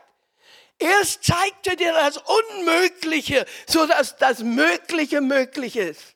Erst 0.79 1.25
zeigte 1.25 1.75
dir 1.75 1.93
das 1.93 2.17
Unmögliche, 2.17 3.45
so 3.67 3.85
dass 3.85 4.15
das 4.15 4.39
Mögliche 4.39 5.21
möglich 5.21 5.75
ist. 5.75 6.15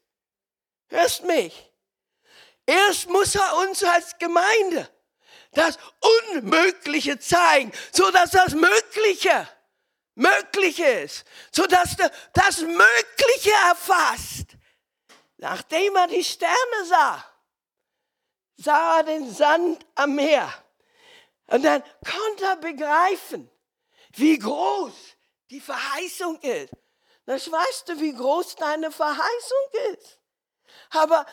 Hörst 0.88 1.24
mich? 1.26 1.72
Erst 2.66 3.10
muss 3.10 3.36
er 3.36 3.58
uns 3.58 3.84
als 3.84 4.18
Gemeinde 4.18 4.90
das 5.56 5.78
Unmögliche 6.32 7.20
zeigen, 7.20 7.72
so 7.92 8.12
dass 8.12 8.32
das 8.32 8.54
Mögliche 8.54 9.48
möglich 10.16 10.80
ist, 10.80 11.26
so 11.52 11.66
dass 11.66 11.96
du 11.96 12.10
das 12.34 12.62
Mögliche 12.62 13.52
erfasst. 13.70 14.48
Nachdem 15.38 15.96
er 15.96 16.08
die 16.08 16.24
Sterne 16.24 16.86
sah, 16.86 17.26
sah 18.58 18.98
er 18.98 19.04
den 19.04 19.34
Sand 19.34 19.86
am 19.96 20.16
Meer. 20.16 20.52
Und 21.48 21.64
dann 21.64 21.84
konnte 22.04 22.46
er 22.46 22.56
begreifen, 22.56 23.50
wie 24.14 24.40
groß 24.40 24.94
die 25.52 25.60
Verheißung 25.60 26.40
ist. 26.40 26.74
Das 27.26 27.52
weißt 27.52 27.90
du, 27.90 28.00
wie 28.00 28.14
groß 28.14 28.56
deine 28.56 28.92
Verheißung 28.92 29.94
ist. 29.94 30.20
Aber 30.92 31.26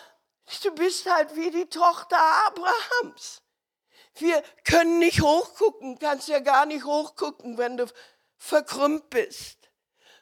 du 0.63 0.75
bist 0.75 1.07
halt 1.07 1.35
wie 1.37 1.51
die 1.51 1.67
Tochter 1.67 2.19
Abrahams. 2.47 3.43
Wir 4.15 4.43
können 4.65 4.99
nicht 4.99 5.23
hochgucken, 5.23 5.99
kannst 5.99 6.29
ja 6.29 6.41
gar 6.41 6.67
nicht 6.67 6.85
hochgucken, 6.85 7.59
wenn 7.59 7.77
du 7.77 7.87
verkrümmt 8.37 9.09
bist. 9.11 9.59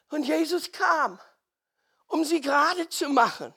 Und 0.09 0.23
Jesus 0.23 0.71
kam, 0.71 1.19
um 2.07 2.23
sie 2.23 2.41
gerade 2.41 2.87
zu 2.89 3.09
machen. 3.09 3.53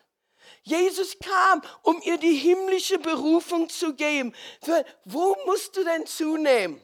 Jesus 0.62 1.18
kam, 1.18 1.62
um 1.82 2.00
ihr 2.02 2.18
die 2.18 2.34
himmlische 2.34 2.98
Berufung 2.98 3.68
zu 3.68 3.94
geben. 3.94 4.34
Wo 5.04 5.36
musst 5.46 5.76
du 5.76 5.84
denn 5.84 6.06
zunehmen? 6.06 6.80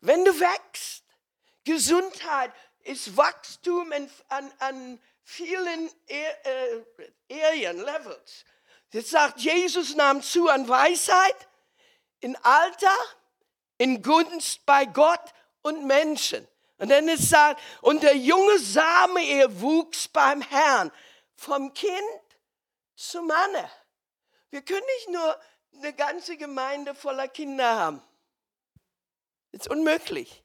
Wenn 0.00 0.24
du 0.24 0.38
wächst, 0.38 1.04
Gesundheit 1.64 2.52
ist 2.84 3.16
Wachstum 3.16 3.92
an, 4.28 4.52
an 4.58 5.02
vielen 5.22 5.90
Areas, 7.30 7.76
Levels. 7.76 8.44
Jetzt 8.92 9.10
sagt 9.10 9.40
Jesus 9.40 9.94
nahm 9.96 10.22
zu 10.22 10.48
an 10.48 10.68
Weisheit, 10.68 11.48
in 12.20 12.36
Alter, 12.36 12.96
in 13.78 14.02
Gunst 14.02 14.64
bei 14.66 14.84
Gott 14.84 15.32
und 15.62 15.86
Menschen. 15.86 16.46
Und 16.78 16.90
dann 16.90 17.08
ist 17.08 17.28
sagt, 17.30 17.60
und 17.80 18.02
der 18.02 18.16
junge 18.16 18.58
Same, 18.58 19.22
er 19.24 19.60
wuchs 19.60 20.08
beim 20.08 20.42
Herrn, 20.42 20.92
vom 21.34 21.72
Kind 21.72 22.20
zum 22.94 23.26
Manne. 23.26 23.70
Wir 24.50 24.62
können 24.62 24.86
nicht 24.98 25.08
nur 25.10 25.40
eine 25.78 25.92
ganze 25.92 26.36
Gemeinde 26.36 26.94
voller 26.94 27.28
Kinder 27.28 27.76
haben. 27.76 28.02
Das 29.52 29.62
ist 29.62 29.70
unmöglich. 29.70 30.42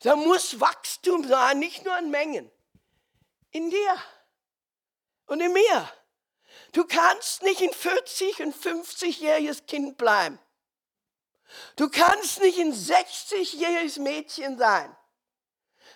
Da 0.00 0.16
muss 0.16 0.60
Wachstum 0.60 1.26
sein, 1.26 1.58
nicht 1.58 1.84
nur 1.84 1.96
in 1.98 2.10
Mengen. 2.10 2.50
In 3.50 3.70
dir 3.70 4.02
und 5.26 5.40
in 5.40 5.52
mir. 5.52 5.92
Du 6.72 6.84
kannst 6.84 7.42
nicht 7.42 7.62
ein 7.62 7.70
40- 7.70 8.42
und 8.42 8.54
50-jähriges 8.54 9.66
Kind 9.66 9.96
bleiben. 9.96 10.38
Du 11.76 11.88
kannst 11.88 12.40
nicht 12.40 12.58
ein 12.58 12.72
60-jähriges 12.72 14.00
Mädchen 14.00 14.58
sein. 14.58 14.94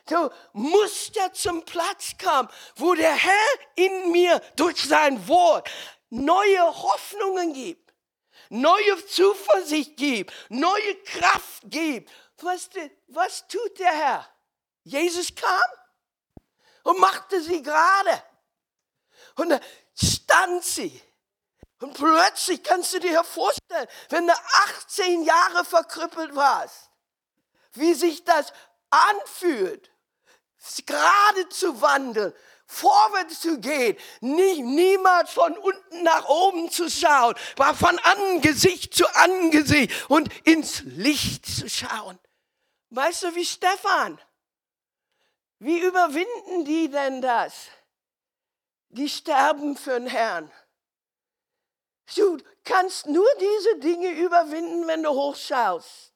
Du 0.06 0.30
musst 0.52 1.14
ja 1.16 1.32
zum 1.32 1.64
Platz 1.64 2.14
kommen, 2.22 2.48
wo 2.76 2.94
der 2.94 3.14
Herr 3.14 3.48
in 3.76 4.12
mir 4.12 4.40
durch 4.56 4.82
sein 4.82 5.26
Wort 5.28 5.70
neue 6.08 6.64
Hoffnungen 6.82 7.52
gibt, 7.52 7.94
neue 8.48 9.06
Zuversicht 9.06 9.96
gibt, 9.96 10.32
neue 10.48 10.96
Kraft 11.04 11.62
gibt. 11.64 12.10
Was, 12.38 12.70
was 13.08 13.46
tut 13.48 13.78
der 13.78 13.92
Herr? 13.92 14.28
Jesus 14.84 15.34
kam 15.34 15.60
und 16.84 16.98
machte 16.98 17.40
sie 17.42 17.62
gerade. 17.62 18.22
Und 19.36 19.60
stand 19.94 20.64
sie. 20.64 21.00
Und 21.80 21.94
plötzlich 21.94 22.62
kannst 22.62 22.92
du 22.92 23.00
dir 23.00 23.24
vorstellen, 23.24 23.88
wenn 24.10 24.26
du 24.26 24.34
18 24.78 25.24
Jahre 25.24 25.64
verkrüppelt 25.64 26.36
warst, 26.36 26.90
wie 27.72 27.94
sich 27.94 28.24
das 28.24 28.52
anfühlt, 28.90 29.90
gerade 30.84 31.48
zu 31.48 31.80
wandeln, 31.80 32.34
vorwärts 32.66 33.40
zu 33.40 33.58
gehen, 33.58 33.96
nie, 34.20 34.62
niemals 34.62 35.30
von 35.30 35.56
unten 35.56 36.02
nach 36.02 36.28
oben 36.28 36.70
zu 36.70 36.90
schauen, 36.90 37.34
war 37.56 37.74
von 37.74 37.98
Angesicht 37.98 38.94
zu 38.94 39.06
Angesicht 39.16 40.08
und 40.10 40.28
ins 40.46 40.82
Licht 40.84 41.46
zu 41.46 41.68
schauen. 41.68 42.18
Weißt 42.90 43.22
du, 43.22 43.34
wie 43.34 43.46
Stefan? 43.46 44.20
Wie 45.58 45.78
überwinden 45.80 46.64
die 46.64 46.90
denn 46.90 47.22
das? 47.22 47.54
Die 48.90 49.08
sterben 49.08 49.76
für 49.76 49.98
den 49.98 50.08
Herrn. 50.08 50.50
Du 52.16 52.38
kannst 52.64 53.06
nur 53.06 53.28
diese 53.38 53.78
Dinge 53.78 54.10
überwinden, 54.10 54.86
wenn 54.86 55.02
du 55.02 55.10
hochschaust. 55.10 56.12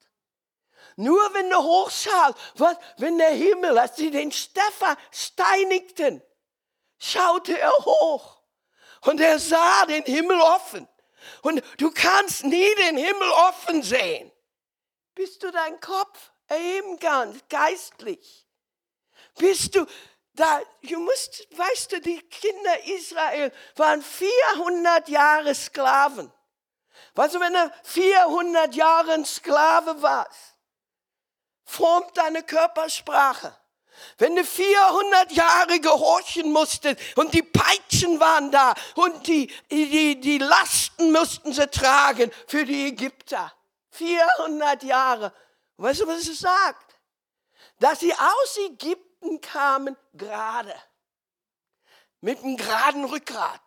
Nur 0.97 1.23
wenn 1.35 1.51
du 1.51 1.57
hochschaust, 1.57 2.37
was, 2.57 2.77
wenn 2.99 3.19
der 3.19 3.31
Himmel, 3.31 3.79
als 3.79 3.97
sie 3.97 4.11
den 4.11 4.31
Stefan 4.31 4.97
steinigten, 5.11 6.23
schaute 6.99 7.59
er 7.59 7.73
hoch 7.85 8.41
und 9.03 9.21
er 9.21 9.39
sah 9.39 9.87
den 9.87 10.05
Himmel 10.05 10.41
offen. 10.41 10.89
Und 11.43 11.63
du 11.79 11.91
kannst 11.91 12.45
nie 12.45 12.75
den 12.77 12.97
Himmel 12.97 13.31
offen 13.49 13.83
sehen, 13.83 14.31
bis 15.15 15.39
du 15.39 15.51
deinen 15.51 15.81
Kopf 15.81 16.33
erheben 16.47 16.99
kannst, 16.99 17.49
geistlich. 17.49 18.47
Bist 19.37 19.75
du 19.75 19.87
da, 20.35 20.61
du 20.83 20.99
musst, 20.99 21.47
weißt 21.57 21.93
du, 21.93 22.01
die 22.01 22.21
Kinder 22.21 22.85
Israel 22.87 23.53
waren 23.77 24.03
400 24.03 25.09
Jahre 25.09 25.55
Sklaven. 25.55 26.33
Weißt 27.15 27.37
du, 27.37 27.41
wenn 27.41 27.53
du 27.53 27.73
400 27.85 28.75
Jahre 28.75 29.25
Sklave 29.25 30.03
warst, 30.03 30.57
formt 31.65 32.17
deine 32.17 32.43
Körpersprache. 32.43 33.57
Wenn 34.19 34.35
du 34.35 34.45
400 34.45 35.31
Jahre 35.33 35.79
gehorchen 35.79 36.51
musstest 36.51 37.01
und 37.17 37.33
die 37.33 37.43
Peitschen 37.43 38.19
waren 38.19 38.51
da 38.51 38.75
und 38.97 39.27
die, 39.29 39.47
die, 39.71 40.21
die 40.21 40.39
Lasten 40.39 41.13
mussten 41.13 41.53
sie 41.53 41.69
tragen 41.69 42.33
für 42.49 42.65
die 42.65 42.89
Ägypter. 42.89 43.53
400 43.91 44.83
Jahre. 44.83 45.33
Weißt 45.77 46.01
du, 46.01 46.09
was 46.09 46.27
es 46.27 46.41
sagt? 46.41 46.97
Dass 47.79 48.01
sie 48.01 48.13
aus 48.13 48.59
Ägypten 48.69 49.04
kamen 49.41 49.97
gerade. 50.13 50.75
Mit 52.21 52.39
einem 52.43 52.57
geraden 52.57 53.05
Rückgrat. 53.05 53.61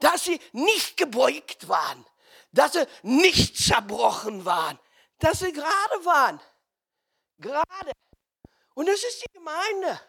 Dass 0.00 0.24
sie 0.24 0.40
nicht 0.52 0.96
gebeugt 0.96 1.68
waren. 1.68 2.06
Dass 2.52 2.72
sie 2.72 2.86
nicht 3.02 3.56
zerbrochen 3.56 4.44
waren. 4.44 4.78
Dass 5.18 5.40
sie 5.40 5.52
gerade 5.52 6.04
waren. 6.04 6.40
Gerade. 7.38 7.92
Und 8.74 8.88
das 8.88 9.02
ist 9.02 9.22
die 9.22 9.32
Gemeinde. 9.32 10.00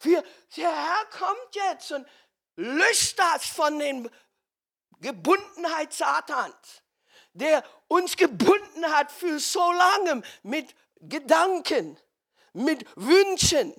Wir, 0.00 0.22
der 0.56 0.70
Herr 0.70 1.04
kommt 1.06 1.54
jetzt 1.54 1.92
und 1.92 2.06
löscht 2.56 3.18
das 3.18 3.46
von 3.46 3.78
den 3.78 4.10
Gebundenheit 5.00 5.92
Satans, 5.92 6.82
der 7.32 7.64
uns 7.88 8.16
gebunden 8.16 8.84
hat 8.92 9.12
für 9.12 9.38
so 9.38 9.72
lange 9.72 10.22
mit 10.42 10.74
Gedanken, 11.00 11.98
mit 12.52 12.86
Wünschen, 12.96 13.74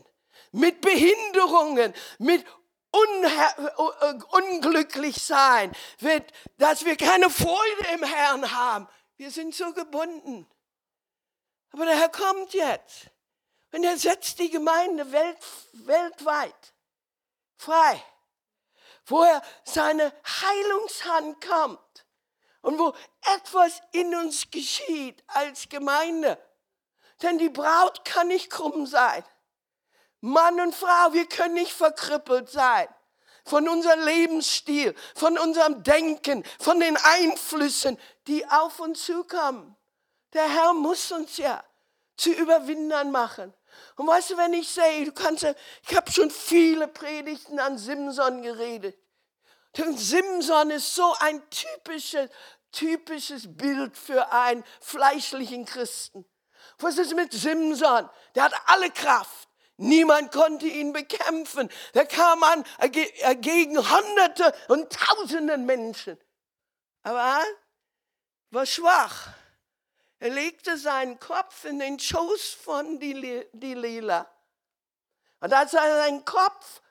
mit 0.51 0.81
Behinderungen, 0.81 1.93
mit 2.19 2.45
Unher 2.89 3.75
unglücklich 4.31 5.21
sein, 5.21 5.75
dass 6.57 6.85
wir 6.85 6.95
keine 6.95 7.29
Freude 7.29 7.87
im 7.93 8.03
Herrn 8.03 8.51
haben. 8.51 8.87
Wir 9.17 9.29
sind 9.29 9.53
so 9.53 9.73
gebunden. 9.73 10.49
Aber 11.71 11.85
der 11.85 11.97
Herr 11.97 12.09
kommt 12.09 12.53
jetzt. 12.53 13.11
Und 13.73 13.83
er 13.83 13.97
setzt 13.97 14.39
die 14.39 14.49
Gemeinde 14.49 15.11
welt, 15.11 15.37
weltweit 15.73 16.73
frei, 17.57 18.01
wo 19.05 19.23
er 19.23 19.41
seine 19.65 20.13
Heilungshand 20.25 21.45
kommt 21.45 22.05
und 22.61 22.79
wo 22.79 22.93
etwas 23.35 23.81
in 23.91 24.15
uns 24.15 24.49
geschieht 24.49 25.23
als 25.27 25.67
Gemeinde. 25.67 26.41
Denn 27.21 27.37
die 27.37 27.49
Braut 27.49 28.05
kann 28.05 28.29
nicht 28.29 28.49
krumm 28.49 28.85
sein. 28.85 29.23
Mann 30.21 30.59
und 30.59 30.73
Frau, 30.73 31.13
wir 31.13 31.27
können 31.27 31.53
nicht 31.55 31.71
verkrüppelt 31.71 32.49
sein 32.49 32.87
von 33.47 33.67
unserem 33.67 34.03
Lebensstil, 34.03 34.93
von 35.15 35.37
unserem 35.37 35.81
Denken, 35.83 36.43
von 36.59 36.79
den 36.79 36.97
Einflüssen, 36.97 37.97
die 38.27 38.45
auf 38.47 38.79
uns 38.79 39.05
zukommen. 39.05 39.75
Der 40.33 40.47
Herr 40.47 40.73
muss 40.73 41.11
uns 41.11 41.37
ja 41.37 41.63
zu 42.17 42.31
Überwindern 42.31 43.11
machen. 43.11 43.53
Und 43.95 44.07
weißt 44.07 44.31
du, 44.31 44.37
wenn 44.37 44.53
ich 44.53 44.67
sehe, 44.67 45.05
du 45.05 45.11
kannst, 45.11 45.45
ich 45.87 45.95
habe 45.95 46.11
schon 46.11 46.29
viele 46.29 46.87
Predigten 46.87 47.59
an 47.59 47.77
Simson 47.77 48.41
geredet. 48.41 48.97
Denn 49.77 49.95
Simson 49.95 50.71
ist 50.71 50.93
so 50.93 51.13
ein 51.19 51.41
typisches, 51.49 52.29
typisches 52.71 53.43
Bild 53.55 53.95
für 53.97 54.31
einen 54.31 54.63
fleischlichen 54.81 55.65
Christen. 55.65 56.25
Was 56.79 56.97
ist 56.97 57.15
mit 57.15 57.31
Simson? 57.31 58.09
Der 58.35 58.43
hat 58.43 58.53
alle 58.65 58.89
Kraft. 58.91 59.46
Niemand 59.77 60.31
konnte 60.31 60.65
ihn 60.65 60.91
bekämpfen. 60.91 61.69
Der 61.93 62.07
kam 62.07 62.41
an 62.43 62.65
äh, 62.79 62.89
gegen 63.35 63.77
Hunderte 63.77 64.53
und 64.69 64.91
Tausenden 64.91 65.65
Menschen. 65.65 66.17
Aber 67.03 67.19
er 67.19 67.45
war 68.49 68.65
schwach. 68.65 69.29
Er 70.19 70.31
legte 70.31 70.77
seinen 70.77 71.19
Kopf 71.19 71.65
in 71.65 71.77
den 71.77 71.99
Schoß 71.99 72.53
von 72.53 72.99
Lila. 72.99 74.27
Und 75.39 75.53
als 75.53 75.73
er 75.75 76.03
seinen 76.03 76.25
Kopf 76.25 76.81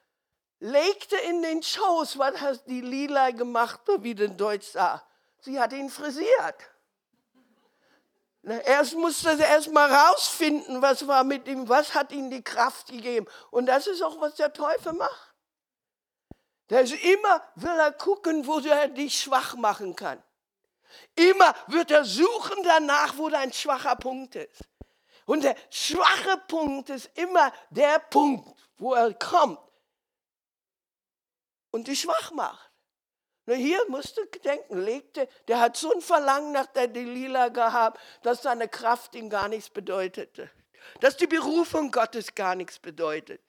legte 0.61 1.17
in 1.17 1.43
den 1.43 1.63
Schoß, 1.63 2.19
was 2.19 2.41
hat 2.41 2.67
die 2.69 2.81
Lila 2.81 3.33
gemacht, 3.33 3.81
wie 3.99 4.15
den 4.15 4.37
Deutsch 4.37 4.69
sah? 4.69 5.03
Sie 5.41 5.59
hat 5.59 5.73
ihn 5.73 5.91
frisiert. 5.91 6.71
Erst 8.47 8.95
musste 8.95 9.37
sie 9.37 9.43
erst 9.43 9.73
mal 9.73 9.93
rausfinden, 9.93 10.81
was 10.81 11.09
war 11.09 11.25
mit 11.25 11.49
ihm, 11.49 11.69
was 11.69 11.95
hat 11.95 12.13
ihm 12.13 12.31
die 12.31 12.45
Kraft 12.45 12.87
gegeben. 12.87 13.27
Und 13.51 13.67
das 13.67 13.89
ist 13.89 14.03
auch, 14.03 14.21
was 14.21 14.37
der 14.37 14.53
Teufel 14.53 14.93
macht. 14.93 15.35
Der 16.71 16.83
ist 16.83 16.93
immer, 16.93 17.43
will 17.57 17.77
er 17.77 17.91
gucken, 17.91 18.47
wo 18.47 18.61
er 18.61 18.87
dich 18.87 19.21
schwach 19.21 19.57
machen 19.57 19.97
kann. 19.97 20.23
Immer 21.17 21.55
wird 21.67 21.91
er 21.91 22.05
suchen 22.05 22.63
danach, 22.63 23.19
wo 23.19 23.29
dein 23.29 23.53
schwacher 23.53 23.97
Punkt 23.97 24.37
ist. 24.37 24.63
Und 25.25 25.43
der 25.43 25.57
schwache 25.71 26.37
Punkt 26.47 26.89
ist 26.91 27.11
immer 27.19 27.53
der 27.71 27.99
Punkt, 27.99 28.57
wo 28.77 28.95
er 28.95 29.13
kommt 29.15 29.59
und 31.73 31.89
dich 31.89 32.03
schwach 32.03 32.31
macht. 32.31 32.71
Nur 33.47 33.57
hier 33.57 33.81
musst 33.89 34.17
du 34.17 34.25
denken, 34.45 34.79
legte, 34.83 35.29
der 35.47 35.61
hat 35.61 35.77
so 35.77 35.93
ein 35.93 36.01
Verlangen 36.01 36.53
nach 36.53 36.67
der 36.67 36.89
Delila 36.89 37.49
gehabt, 37.49 38.01
dass 38.23 38.43
seine 38.43 38.69
Kraft 38.69 39.15
ihm 39.15 39.31
gar 39.31 39.49
nichts 39.49 39.71
bedeutete. 39.71 40.51
Dass 41.01 41.17
die 41.17 41.29
Berufung 41.29 41.93
Gottes 41.93 42.35
gar 42.35 42.57
nichts 42.57 42.79
bedeutet. 42.81 43.41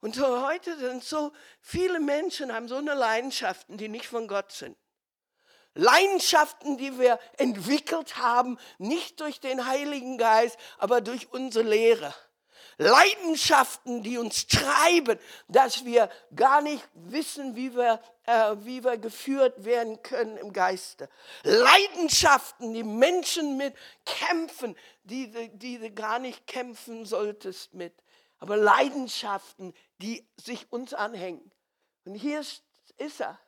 Und 0.00 0.18
heute 0.20 0.78
sind 0.78 1.04
so 1.04 1.32
viele 1.60 2.00
Menschen, 2.00 2.52
haben 2.52 2.68
so 2.68 2.76
eine 2.76 2.94
Leidenschaften, 2.94 3.76
die 3.76 3.88
nicht 3.88 4.06
von 4.06 4.26
Gott 4.26 4.52
sind. 4.52 4.76
Leidenschaften, 5.74 6.78
die 6.78 6.98
wir 6.98 7.18
entwickelt 7.36 8.16
haben, 8.16 8.58
nicht 8.78 9.20
durch 9.20 9.40
den 9.40 9.66
Heiligen 9.66 10.16
Geist, 10.16 10.58
aber 10.78 11.02
durch 11.02 11.32
unsere 11.32 11.68
Lehre. 11.68 12.14
Leidenschaften, 12.78 14.02
die 14.02 14.18
uns 14.18 14.46
treiben, 14.46 15.18
dass 15.48 15.84
wir 15.84 16.10
gar 16.34 16.60
nicht 16.60 16.86
wissen, 16.94 17.56
wie 17.56 17.74
wir, 17.74 18.02
äh, 18.24 18.54
wie 18.60 18.84
wir 18.84 18.98
geführt 18.98 19.64
werden 19.64 20.02
können 20.02 20.36
im 20.36 20.52
Geiste. 20.52 21.08
Leidenschaften, 21.42 22.74
die 22.74 22.84
Menschen 22.84 23.56
mit 23.56 23.74
kämpfen, 24.04 24.76
die, 25.04 25.30
die 25.56 25.78
du 25.78 25.90
gar 25.90 26.18
nicht 26.18 26.46
kämpfen 26.46 27.06
solltest 27.06 27.72
mit. 27.72 27.94
Aber 28.38 28.56
Leidenschaften, 28.58 29.72
die 29.98 30.28
sich 30.36 30.70
uns 30.70 30.92
anhängen. 30.92 31.50
Und 32.04 32.14
hier 32.14 32.40
ist, 32.40 32.62
ist 32.98 33.20
er. 33.20 33.38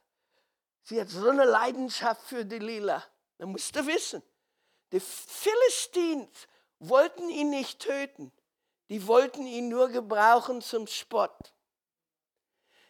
Sie 0.82 0.98
hat 0.98 1.10
so 1.10 1.28
eine 1.28 1.44
Leidenschaft 1.44 2.22
für 2.22 2.46
Delilah. 2.46 3.04
Da 3.36 3.44
musst 3.44 3.76
du 3.76 3.86
wissen. 3.86 4.22
Die 4.90 5.00
Philistins 5.00 6.48
wollten 6.78 7.28
ihn 7.28 7.50
nicht 7.50 7.80
töten. 7.80 8.32
Die 8.88 9.06
wollten 9.06 9.46
ihn 9.46 9.68
nur 9.68 9.88
gebrauchen 9.88 10.62
zum 10.62 10.86
Spott. 10.86 11.52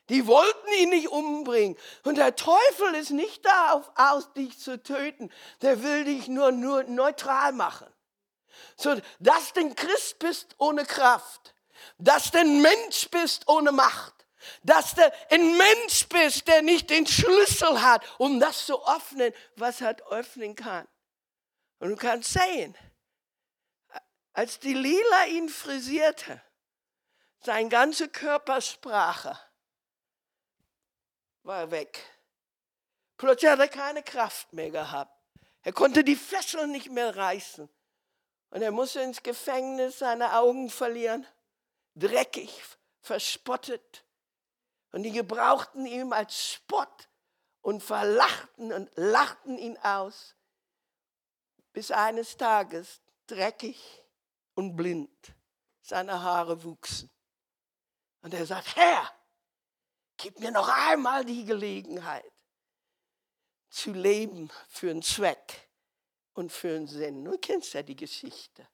Die 0.08 0.26
wollten 0.26 0.72
ihn 0.80 0.90
nicht 0.90 1.08
umbringen. 1.08 1.76
Und 2.04 2.16
der 2.16 2.34
Teufel 2.34 2.94
ist 2.94 3.10
nicht 3.10 3.44
darauf 3.44 3.90
aus, 3.94 4.32
dich 4.32 4.58
zu 4.58 4.82
töten. 4.82 5.30
Der 5.60 5.82
will 5.82 6.04
dich 6.04 6.28
nur, 6.28 6.52
nur 6.52 6.84
neutral 6.84 7.52
machen. 7.52 7.86
So, 8.76 8.96
dass 9.18 9.52
du 9.52 9.60
ein 9.60 9.74
Christ 9.74 10.18
bist 10.18 10.54
ohne 10.58 10.84
Kraft. 10.84 11.54
Dass 11.98 12.30
du 12.30 12.38
ein 12.38 12.62
Mensch 12.62 13.08
bist 13.10 13.48
ohne 13.48 13.72
Macht. 13.72 14.14
Dass 14.62 14.94
du 14.94 15.02
ein 15.30 15.56
Mensch 15.58 16.08
bist, 16.08 16.48
der 16.48 16.62
nicht 16.62 16.88
den 16.90 17.06
Schlüssel 17.06 17.82
hat, 17.82 18.02
um 18.18 18.40
das 18.40 18.66
zu 18.66 18.86
öffnen, 18.88 19.34
was 19.56 19.80
er 19.80 19.96
öffnen 20.10 20.54
kann. 20.54 20.86
Und 21.80 21.90
du 21.90 21.96
kannst 21.96 22.32
sehen, 22.32 22.74
als 24.38 24.60
die 24.60 24.72
Lila 24.72 25.24
ihn 25.30 25.48
frisierte, 25.48 26.40
seine 27.40 27.68
ganze 27.68 28.08
Körpersprache 28.08 29.36
war 31.42 31.72
weg. 31.72 31.98
Plötzlich 33.16 33.50
hat 33.50 33.58
er 33.58 33.66
keine 33.66 34.04
Kraft 34.04 34.52
mehr 34.52 34.70
gehabt. 34.70 35.12
Er 35.62 35.72
konnte 35.72 36.04
die 36.04 36.14
Fesseln 36.14 36.70
nicht 36.70 36.88
mehr 36.88 37.16
reißen. 37.16 37.68
Und 38.50 38.62
er 38.62 38.70
musste 38.70 39.00
ins 39.00 39.24
Gefängnis 39.24 39.98
seine 39.98 40.32
Augen 40.34 40.70
verlieren, 40.70 41.26
dreckig, 41.96 42.62
verspottet. 43.00 44.04
Und 44.92 45.02
die 45.02 45.10
gebrauchten 45.10 45.84
ihn 45.84 46.12
als 46.12 46.52
Spott 46.52 47.08
und 47.60 47.82
verlachten 47.82 48.72
und 48.72 48.88
lachten 48.94 49.58
ihn 49.58 49.76
aus, 49.78 50.36
bis 51.72 51.90
eines 51.90 52.36
Tages 52.36 53.00
dreckig 53.26 54.04
und 54.58 54.74
blind 54.74 55.36
seine 55.82 56.20
Haare 56.20 56.64
wuchsen. 56.64 57.08
Und 58.22 58.34
er 58.34 58.44
sagt, 58.44 58.74
Herr, 58.74 59.08
gib 60.16 60.40
mir 60.40 60.50
noch 60.50 60.68
einmal 60.68 61.24
die 61.24 61.44
Gelegenheit 61.44 62.28
zu 63.70 63.92
leben 63.92 64.50
für 64.68 64.90
einen 64.90 65.02
Zweck 65.02 65.70
und 66.32 66.50
für 66.50 66.74
einen 66.74 66.88
Sinn. 66.88 67.24
Du 67.24 67.38
kennst 67.38 67.72
ja 67.74 67.84
die 67.84 67.94
Geschichte. 67.94 68.66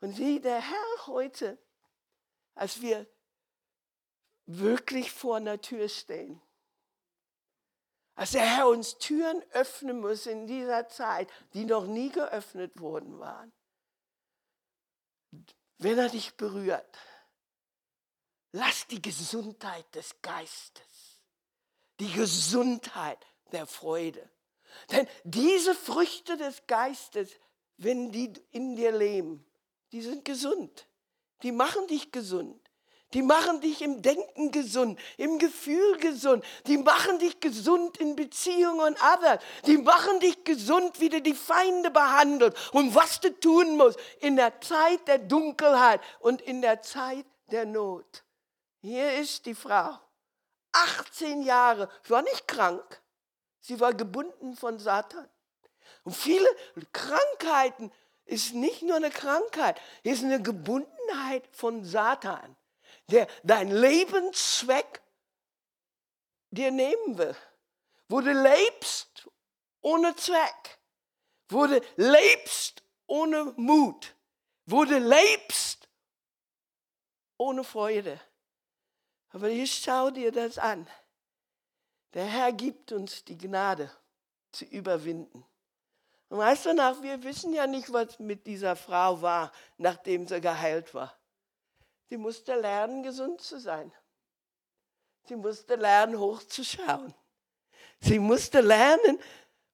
Und 0.00 0.16
wie 0.16 0.40
der 0.40 0.62
Herr 0.62 1.06
heute, 1.06 1.58
als 2.54 2.80
wir 2.80 3.06
wirklich 4.46 5.12
vor 5.12 5.36
einer 5.36 5.60
Tür 5.60 5.90
stehen, 5.90 6.40
als 8.14 8.30
der 8.30 8.56
Herr 8.56 8.68
uns 8.68 8.96
Türen 8.96 9.42
öffnen 9.50 10.00
muss 10.00 10.24
in 10.24 10.46
dieser 10.46 10.88
Zeit, 10.88 11.28
die 11.52 11.66
noch 11.66 11.84
nie 11.84 12.08
geöffnet 12.08 12.80
worden 12.80 13.18
waren. 13.18 13.52
Wenn 15.84 15.98
er 15.98 16.08
dich 16.08 16.32
berührt, 16.36 16.96
lass 18.52 18.86
die 18.86 19.02
Gesundheit 19.02 19.84
des 19.94 20.14
Geistes, 20.22 21.20
die 22.00 22.10
Gesundheit 22.10 23.18
der 23.52 23.66
Freude. 23.66 24.26
Denn 24.90 25.06
diese 25.24 25.74
Früchte 25.74 26.38
des 26.38 26.66
Geistes, 26.66 27.32
wenn 27.76 28.10
die 28.10 28.32
in 28.50 28.76
dir 28.76 28.92
leben, 28.92 29.44
die 29.92 30.00
sind 30.00 30.24
gesund. 30.24 30.86
Die 31.42 31.52
machen 31.52 31.86
dich 31.88 32.10
gesund. 32.10 32.63
Die 33.14 33.22
machen 33.22 33.60
dich 33.60 33.80
im 33.80 34.02
Denken 34.02 34.50
gesund, 34.50 34.98
im 35.18 35.38
Gefühl 35.38 35.98
gesund. 35.98 36.44
Die 36.66 36.78
machen 36.78 37.20
dich 37.20 37.38
gesund 37.38 37.96
in 37.98 38.16
Beziehungen 38.16 38.80
und 38.80 39.02
anderen. 39.02 39.38
Die 39.66 39.78
machen 39.78 40.18
dich 40.18 40.42
gesund, 40.42 40.98
wie 40.98 41.08
du 41.08 41.22
die 41.22 41.34
Feinde 41.34 41.92
behandelst 41.92 42.74
und 42.74 42.92
was 42.92 43.20
du 43.20 43.30
tun 43.30 43.76
musst 43.76 44.00
in 44.18 44.34
der 44.34 44.60
Zeit 44.60 45.06
der 45.06 45.18
Dunkelheit 45.18 46.00
und 46.18 46.42
in 46.42 46.60
der 46.60 46.82
Zeit 46.82 47.24
der 47.52 47.66
Not. 47.66 48.24
Hier 48.80 49.14
ist 49.14 49.46
die 49.46 49.54
Frau. 49.54 49.96
18 50.72 51.42
Jahre, 51.42 51.88
sie 52.02 52.10
war 52.10 52.22
nicht 52.22 52.48
krank. 52.48 53.00
Sie 53.60 53.78
war 53.78 53.94
gebunden 53.94 54.56
von 54.56 54.80
Satan. 54.80 55.28
Und 56.02 56.16
viele 56.16 56.48
Krankheiten 56.92 57.92
ist 58.24 58.54
nicht 58.54 58.82
nur 58.82 58.96
eine 58.96 59.10
Krankheit, 59.10 59.80
ist 60.02 60.24
eine 60.24 60.42
Gebundenheit 60.42 61.48
von 61.52 61.84
Satan 61.84 62.56
der 63.10 63.26
dein 63.42 63.70
Lebenszweck 63.70 65.02
dir 66.50 66.70
nehmen 66.70 67.18
will. 67.18 67.36
Wo 68.08 68.20
du 68.20 68.32
lebst 68.32 69.28
ohne 69.80 70.14
Zweck. 70.16 70.78
Wo 71.48 71.66
du 71.66 71.80
lebst 71.96 72.82
ohne 73.06 73.52
Mut. 73.56 74.14
Wo 74.66 74.84
du 74.84 74.98
lebst 74.98 75.88
ohne 77.36 77.64
Freude. 77.64 78.20
Aber 79.30 79.48
ich 79.48 79.74
schau 79.74 80.10
dir 80.10 80.32
das 80.32 80.58
an. 80.58 80.88
Der 82.14 82.24
Herr 82.24 82.52
gibt 82.52 82.92
uns 82.92 83.24
die 83.24 83.36
Gnade 83.36 83.90
zu 84.52 84.64
überwinden. 84.64 85.44
Und 86.28 86.38
weißt 86.38 86.66
du, 86.66 86.74
nach, 86.74 87.02
wir 87.02 87.22
wissen 87.24 87.52
ja 87.52 87.66
nicht, 87.66 87.92
was 87.92 88.18
mit 88.18 88.46
dieser 88.46 88.76
Frau 88.76 89.20
war, 89.20 89.52
nachdem 89.76 90.26
sie 90.26 90.40
geheilt 90.40 90.94
war. 90.94 91.18
Sie 92.08 92.16
musste 92.16 92.54
lernen, 92.54 93.02
gesund 93.02 93.40
zu 93.40 93.58
sein. 93.58 93.92
Sie 95.26 95.36
musste 95.36 95.76
lernen, 95.76 96.18
hochzuschauen. 96.18 97.14
Sie 98.00 98.18
musste 98.18 98.60
lernen, 98.60 99.18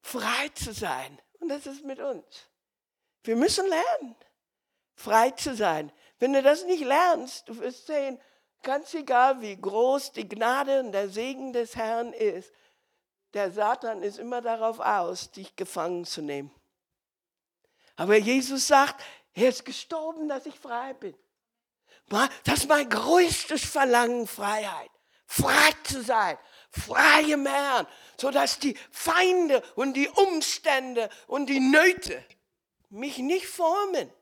frei 0.00 0.48
zu 0.54 0.72
sein. 0.72 1.20
Und 1.40 1.48
das 1.48 1.66
ist 1.66 1.84
mit 1.84 1.98
uns. 1.98 2.48
Wir 3.24 3.36
müssen 3.36 3.66
lernen, 3.68 4.16
frei 4.94 5.30
zu 5.32 5.54
sein. 5.54 5.92
Wenn 6.18 6.32
du 6.32 6.42
das 6.42 6.64
nicht 6.64 6.84
lernst, 6.84 7.48
du 7.48 7.58
wirst 7.58 7.86
sehen, 7.86 8.20
ganz 8.62 8.94
egal 8.94 9.40
wie 9.40 9.56
groß 9.56 10.12
die 10.12 10.28
Gnade 10.28 10.80
und 10.80 10.92
der 10.92 11.08
Segen 11.08 11.52
des 11.52 11.76
Herrn 11.76 12.12
ist, 12.12 12.52
der 13.34 13.50
Satan 13.50 14.02
ist 14.02 14.18
immer 14.18 14.40
darauf 14.40 14.80
aus, 14.80 15.30
dich 15.30 15.56
gefangen 15.56 16.04
zu 16.04 16.20
nehmen. 16.20 16.54
Aber 17.96 18.16
Jesus 18.16 18.66
sagt, 18.66 19.02
er 19.34 19.48
ist 19.48 19.64
gestorben, 19.64 20.28
dass 20.28 20.46
ich 20.46 20.58
frei 20.58 20.94
bin. 20.94 21.16
Das 22.10 22.58
ist 22.58 22.68
mein 22.68 22.88
größtes 22.88 23.64
Verlangen, 23.64 24.26
Freiheit. 24.26 24.90
Frei 25.26 25.70
zu 25.84 26.02
sein, 26.02 26.36
freie 26.70 27.40
Herrn, 27.44 27.86
sodass 28.20 28.58
die 28.58 28.76
Feinde 28.90 29.62
und 29.76 29.94
die 29.94 30.08
Umstände 30.08 31.08
und 31.28 31.46
die 31.46 31.60
Nöte 31.60 32.24
mich 32.88 33.18
nicht 33.18 33.46
formen. 33.46 34.12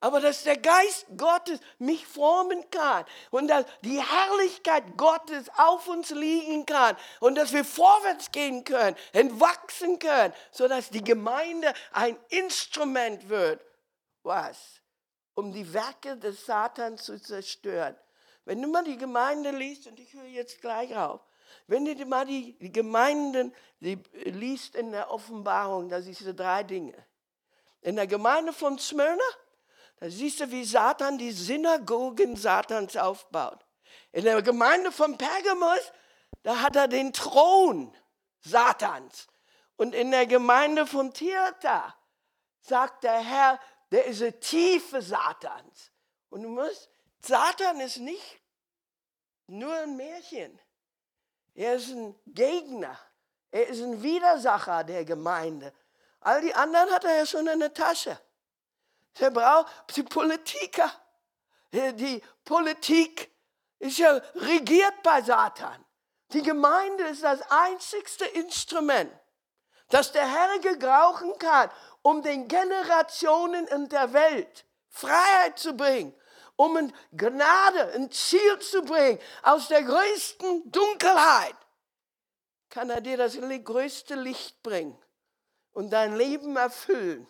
Aber 0.00 0.20
dass 0.20 0.42
der 0.42 0.58
Geist 0.58 1.06
Gottes 1.16 1.60
mich 1.78 2.06
formen 2.06 2.68
kann 2.70 3.06
und 3.30 3.48
dass 3.48 3.64
die 3.82 4.02
Herrlichkeit 4.02 4.98
Gottes 4.98 5.48
auf 5.56 5.88
uns 5.88 6.10
liegen 6.10 6.66
kann 6.66 6.96
und 7.20 7.36
dass 7.36 7.52
wir 7.52 7.64
vorwärts 7.64 8.30
gehen 8.30 8.64
können, 8.64 8.96
entwachsen 9.12 9.98
können, 9.98 10.34
sodass 10.50 10.90
die 10.90 11.04
Gemeinde 11.04 11.72
ein 11.92 12.18
Instrument 12.28 13.28
wird. 13.28 13.64
Was? 14.22 14.81
Um 15.34 15.52
die 15.52 15.72
Werke 15.72 16.16
des 16.16 16.46
Satans 16.46 17.04
zu 17.04 17.20
zerstören. 17.20 17.96
Wenn 18.44 18.60
du 18.60 18.68
mal 18.68 18.84
die 18.84 18.96
Gemeinde 18.96 19.50
liest, 19.50 19.86
und 19.86 19.98
ich 20.00 20.12
höre 20.12 20.24
jetzt 20.24 20.60
gleich 20.60 20.96
auf, 20.96 21.20
wenn 21.66 21.84
du 21.84 22.06
mal 22.06 22.26
die, 22.26 22.58
die 22.58 22.72
Gemeinden 22.72 23.54
die 23.80 23.98
liest 24.24 24.74
in 24.74 24.92
der 24.92 25.10
Offenbarung, 25.10 25.88
da 25.88 26.00
siehst 26.00 26.22
du 26.22 26.34
drei 26.34 26.62
Dinge. 26.62 26.94
In 27.80 27.96
der 27.96 28.06
Gemeinde 28.06 28.52
von 28.52 28.78
Smyrna, 28.78 29.22
da 29.96 30.10
siehst 30.10 30.40
du, 30.40 30.50
wie 30.50 30.64
Satan 30.64 31.18
die 31.18 31.32
Synagogen 31.32 32.36
Satans 32.36 32.96
aufbaut. 32.96 33.64
In 34.12 34.24
der 34.24 34.42
Gemeinde 34.42 34.90
von 34.92 35.16
Pergamos, 35.16 35.92
da 36.42 36.60
hat 36.60 36.76
er 36.76 36.88
den 36.88 37.12
Thron 37.12 37.96
Satans. 38.40 39.28
Und 39.76 39.94
in 39.94 40.10
der 40.10 40.26
Gemeinde 40.26 40.86
von 40.86 41.12
Tirta 41.12 41.94
sagt 42.60 43.04
der 43.04 43.18
Herr, 43.18 43.60
der 43.92 44.06
ist 44.06 44.22
eine 44.22 44.40
Tiefe 44.40 45.02
Satans. 45.02 45.92
Und 46.30 46.42
du 46.42 46.48
musst, 46.48 46.90
Satan 47.20 47.78
ist 47.80 47.98
nicht 47.98 48.40
nur 49.46 49.72
ein 49.74 49.96
Märchen. 49.96 50.58
Er 51.54 51.74
ist 51.74 51.90
ein 51.90 52.18
Gegner. 52.26 52.98
Er 53.50 53.68
ist 53.68 53.82
ein 53.82 54.02
Widersacher 54.02 54.82
der 54.82 55.04
Gemeinde. 55.04 55.74
All 56.20 56.40
die 56.40 56.54
anderen 56.54 56.90
hat 56.90 57.04
er 57.04 57.18
ja 57.18 57.26
schon 57.26 57.46
in 57.46 57.60
der 57.60 57.74
Tasche. 57.74 58.18
Er 59.18 59.30
braucht 59.30 59.94
die 59.94 60.02
Politiker. 60.04 60.90
Äh, 61.70 61.92
die 61.92 62.22
Politik 62.46 63.30
ist 63.78 63.98
ja 63.98 64.12
regiert 64.34 65.02
bei 65.02 65.20
Satan. 65.20 65.84
Die 66.32 66.42
Gemeinde 66.42 67.04
ist 67.08 67.22
das 67.22 67.42
einzigste 67.50 68.24
Instrument, 68.24 69.12
das 69.90 70.12
der 70.12 70.26
Herr 70.26 70.58
gebrauchen 70.60 71.36
kann, 71.38 71.70
um 72.02 72.22
den 72.22 72.48
Generationen 72.48 73.66
in 73.68 73.88
der 73.88 74.12
Welt 74.12 74.64
Freiheit 74.88 75.58
zu 75.58 75.74
bringen, 75.74 76.14
um 76.56 76.76
in 76.76 76.92
Gnade 77.12 77.92
ein 77.94 78.10
Ziel 78.10 78.58
zu 78.58 78.82
bringen 78.82 79.18
aus 79.42 79.68
der 79.68 79.82
größten 79.82 80.70
Dunkelheit. 80.70 81.56
Kann 82.68 82.90
er 82.90 83.00
dir 83.00 83.16
das 83.16 83.36
größte 83.36 84.14
Licht 84.14 84.62
bringen 84.62 84.98
und 85.72 85.90
dein 85.90 86.16
Leben 86.16 86.56
erfüllen 86.56 87.26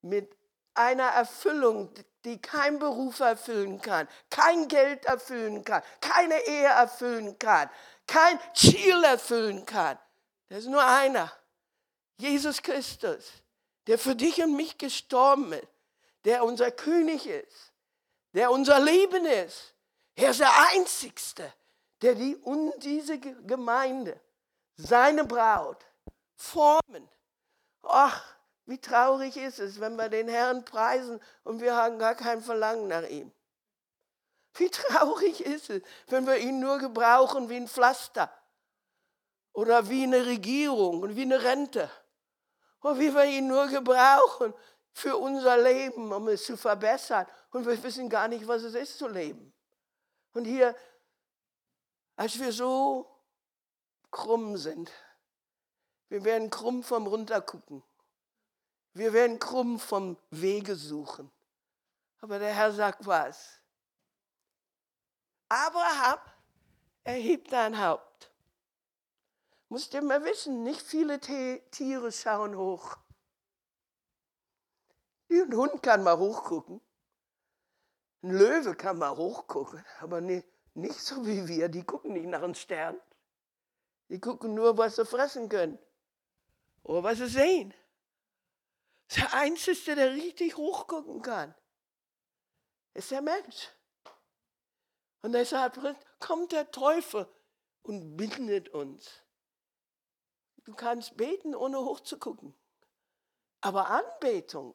mit 0.00 0.36
einer 0.74 1.08
Erfüllung, 1.08 1.92
die 2.24 2.40
kein 2.40 2.78
Beruf 2.78 3.20
erfüllen 3.20 3.80
kann, 3.80 4.08
kein 4.30 4.68
Geld 4.68 5.04
erfüllen 5.04 5.64
kann, 5.64 5.82
keine 6.00 6.38
Ehe 6.46 6.66
erfüllen 6.66 7.38
kann, 7.38 7.70
kein 8.06 8.38
Ziel 8.54 9.02
erfüllen 9.04 9.64
kann. 9.66 9.98
Da 10.48 10.56
ist 10.56 10.66
nur 10.66 10.84
einer, 10.84 11.32
Jesus 12.16 12.60
Christus, 12.62 13.43
der 13.86 13.98
für 13.98 14.14
dich 14.14 14.42
und 14.42 14.56
mich 14.56 14.78
gestorben 14.78 15.52
ist, 15.52 15.68
der 16.24 16.44
unser 16.44 16.70
König 16.70 17.26
ist, 17.26 17.72
der 18.32 18.50
unser 18.50 18.80
Leben 18.80 19.26
ist. 19.26 19.74
Er 20.14 20.30
ist 20.30 20.40
der 20.40 20.52
Einzigste, 20.72 21.52
der 22.02 22.14
die 22.14 22.36
und 22.36 22.72
diese 22.82 23.18
Gemeinde, 23.18 24.18
seine 24.76 25.24
Braut, 25.24 25.84
formen. 26.36 27.08
Ach, 27.82 28.24
wie 28.66 28.78
traurig 28.78 29.36
ist 29.36 29.58
es, 29.58 29.80
wenn 29.80 29.96
wir 29.96 30.08
den 30.08 30.28
Herrn 30.28 30.64
preisen 30.64 31.20
und 31.42 31.60
wir 31.60 31.76
haben 31.76 31.98
gar 31.98 32.14
kein 32.14 32.40
Verlangen 32.40 32.88
nach 32.88 33.06
ihm. 33.08 33.30
Wie 34.54 34.70
traurig 34.70 35.40
ist 35.40 35.70
es, 35.70 35.82
wenn 36.06 36.26
wir 36.26 36.36
ihn 36.36 36.60
nur 36.60 36.78
gebrauchen 36.78 37.48
wie 37.48 37.56
ein 37.56 37.68
Pflaster 37.68 38.32
oder 39.52 39.88
wie 39.88 40.04
eine 40.04 40.24
Regierung 40.26 41.02
und 41.02 41.16
wie 41.16 41.22
eine 41.22 41.42
Rente. 41.42 41.90
Oder 42.84 42.98
wie 42.98 43.14
wir 43.14 43.24
ihn 43.24 43.46
nur 43.46 43.66
gebrauchen 43.68 44.52
für 44.92 45.16
unser 45.16 45.56
Leben, 45.56 46.12
um 46.12 46.28
es 46.28 46.44
zu 46.44 46.54
verbessern. 46.54 47.26
Und 47.50 47.66
wir 47.66 47.82
wissen 47.82 48.10
gar 48.10 48.28
nicht, 48.28 48.46
was 48.46 48.62
es 48.62 48.74
ist 48.74 48.98
zu 48.98 49.08
leben. 49.08 49.54
Und 50.34 50.44
hier, 50.44 50.76
als 52.14 52.38
wir 52.38 52.52
so 52.52 53.10
krumm 54.10 54.58
sind, 54.58 54.92
wir 56.10 56.22
werden 56.24 56.50
krumm 56.50 56.82
vom 56.82 57.06
Runtergucken. 57.06 57.82
Wir 58.92 59.14
werden 59.14 59.38
krumm 59.38 59.80
vom 59.80 60.18
Wege 60.28 60.76
suchen. 60.76 61.30
Aber 62.20 62.38
der 62.38 62.52
Herr 62.52 62.70
sagt 62.70 63.06
was? 63.06 63.62
Abraham, 65.48 66.18
erhebt 67.02 67.50
dein 67.50 67.82
Haupt. 67.82 68.13
Musst 69.74 69.92
ihr 69.92 70.02
mal 70.02 70.24
wissen, 70.24 70.62
nicht 70.62 70.80
viele 70.80 71.18
Tiere 71.18 72.12
schauen 72.12 72.56
hoch. 72.56 72.96
Ein 75.28 75.52
Hund 75.52 75.82
kann 75.82 76.04
mal 76.04 76.16
hochgucken. 76.16 76.80
Ein 78.22 78.30
Löwe 78.30 78.76
kann 78.76 78.98
mal 78.98 79.16
hochgucken, 79.16 79.84
aber 79.98 80.20
nicht, 80.20 80.46
nicht 80.74 81.00
so 81.00 81.26
wie 81.26 81.48
wir. 81.48 81.68
Die 81.68 81.82
gucken 81.82 82.12
nicht 82.12 82.26
nach 82.26 82.44
einem 82.44 82.54
Stern. 82.54 83.00
Die 84.10 84.20
gucken 84.20 84.54
nur, 84.54 84.78
was 84.78 84.94
sie 84.94 85.04
fressen 85.04 85.48
können 85.48 85.80
oder 86.84 87.02
was 87.02 87.18
sie 87.18 87.26
sehen. 87.26 87.74
Der 89.16 89.34
Einzige, 89.34 89.96
der 89.96 90.12
richtig 90.12 90.56
hochgucken 90.56 91.20
kann, 91.20 91.52
ist 92.92 93.10
der 93.10 93.22
Mensch. 93.22 93.70
Und 95.22 95.32
deshalb 95.32 95.80
kommt 96.20 96.52
der 96.52 96.70
Teufel 96.70 97.26
und 97.82 98.16
bindet 98.16 98.68
uns. 98.68 99.23
Du 100.64 100.74
kannst 100.74 101.16
beten, 101.16 101.54
ohne 101.54 101.78
hochzugucken. 101.78 102.54
Aber 103.60 103.88
Anbetung, 103.88 104.74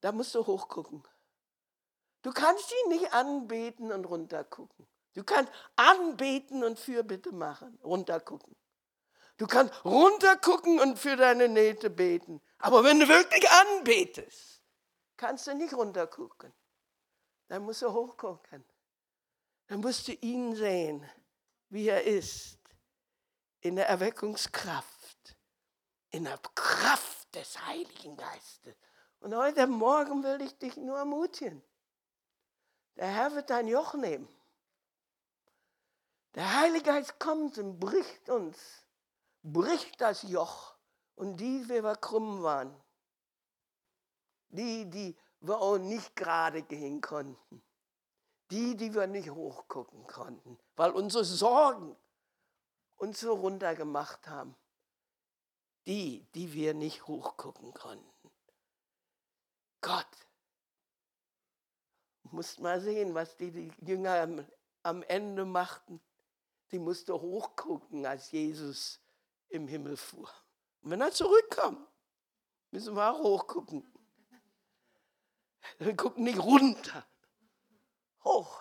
da 0.00 0.12
musst 0.12 0.34
du 0.34 0.46
hochgucken. 0.46 1.02
Du 2.22 2.32
kannst 2.32 2.72
ihn 2.72 2.90
nicht 2.90 3.12
anbeten 3.12 3.92
und 3.92 4.04
runtergucken. 4.04 4.86
Du 5.14 5.24
kannst 5.24 5.52
anbeten 5.76 6.64
und 6.64 6.78
Fürbitte 6.78 7.32
machen, 7.32 7.78
runtergucken. 7.82 8.54
Du 9.38 9.46
kannst 9.46 9.84
runtergucken 9.84 10.80
und 10.80 10.98
für 10.98 11.16
deine 11.16 11.48
Nähte 11.48 11.90
beten. 11.90 12.40
Aber 12.58 12.84
wenn 12.84 13.00
du 13.00 13.08
wirklich 13.08 13.48
anbetest, 13.50 14.62
kannst 15.16 15.46
du 15.46 15.54
nicht 15.54 15.74
runtergucken. 15.74 16.52
Dann 17.48 17.62
musst 17.62 17.82
du 17.82 17.92
hochgucken. 17.92 18.64
Dann 19.68 19.80
musst 19.80 20.08
du 20.08 20.12
ihn 20.12 20.54
sehen, 20.54 21.08
wie 21.68 21.88
er 21.88 22.04
ist. 22.04 22.55
In 23.66 23.76
der 23.76 23.88
Erweckungskraft. 23.88 25.36
In 26.10 26.24
der 26.24 26.38
Kraft 26.54 27.34
des 27.34 27.60
Heiligen 27.66 28.16
Geistes. 28.16 28.76
Und 29.18 29.34
heute 29.34 29.66
Morgen 29.66 30.22
will 30.22 30.40
ich 30.42 30.56
dich 30.58 30.76
nur 30.76 30.98
ermutigen. 30.98 31.62
Der 32.96 33.08
Herr 33.08 33.34
wird 33.34 33.50
dein 33.50 33.66
Joch 33.66 33.94
nehmen. 33.94 34.28
Der 36.34 36.60
Heilige 36.60 36.84
Geist 36.84 37.18
kommt 37.18 37.58
und 37.58 37.80
bricht 37.80 38.28
uns 38.30 38.86
bricht 39.52 40.00
das 40.00 40.22
Joch 40.22 40.74
und 41.14 41.36
die, 41.36 41.68
wie 41.68 41.82
wir 41.82 41.96
krumm 41.96 42.42
waren, 42.42 42.74
die, 44.48 44.88
die 44.90 45.16
wir 45.40 45.60
auch 45.60 45.78
nicht 45.78 46.16
gerade 46.16 46.62
gehen 46.62 47.00
konnten, 47.00 47.62
die, 48.50 48.76
die 48.76 48.94
wir 48.94 49.06
nicht 49.06 49.30
hochgucken 49.30 50.06
konnten, 50.06 50.58
weil 50.74 50.90
unsere 50.90 51.24
Sorgen 51.24 51.96
uns 52.96 53.20
so 53.20 53.34
runtergemacht 53.34 54.28
haben, 54.28 54.56
die, 55.86 56.26
die 56.34 56.52
wir 56.52 56.74
nicht 56.74 57.06
hochgucken 57.06 57.72
konnten. 57.74 58.30
Gott, 59.80 60.06
musst 62.32 62.60
mal 62.60 62.80
sehen, 62.80 63.14
was 63.14 63.36
die, 63.36 63.50
die 63.50 63.72
Jünger 63.86 64.20
am, 64.22 64.46
am 64.82 65.02
Ende 65.04 65.44
machten. 65.44 66.00
Sie 66.66 66.78
mussten 66.78 67.12
hochgucken, 67.12 68.04
als 68.06 68.30
Jesus 68.30 69.00
im 69.48 69.68
Himmel 69.68 69.96
fuhr. 69.96 70.28
Und 70.82 70.90
wenn 70.90 71.00
er 71.00 71.12
zurückkam, 71.12 71.86
müssen 72.70 72.96
wir 72.96 73.10
auch 73.10 73.22
hochgucken. 73.22 73.84
Wir 75.78 75.96
gucken 75.96 76.24
nicht 76.24 76.38
runter, 76.38 77.06
hoch. 78.24 78.60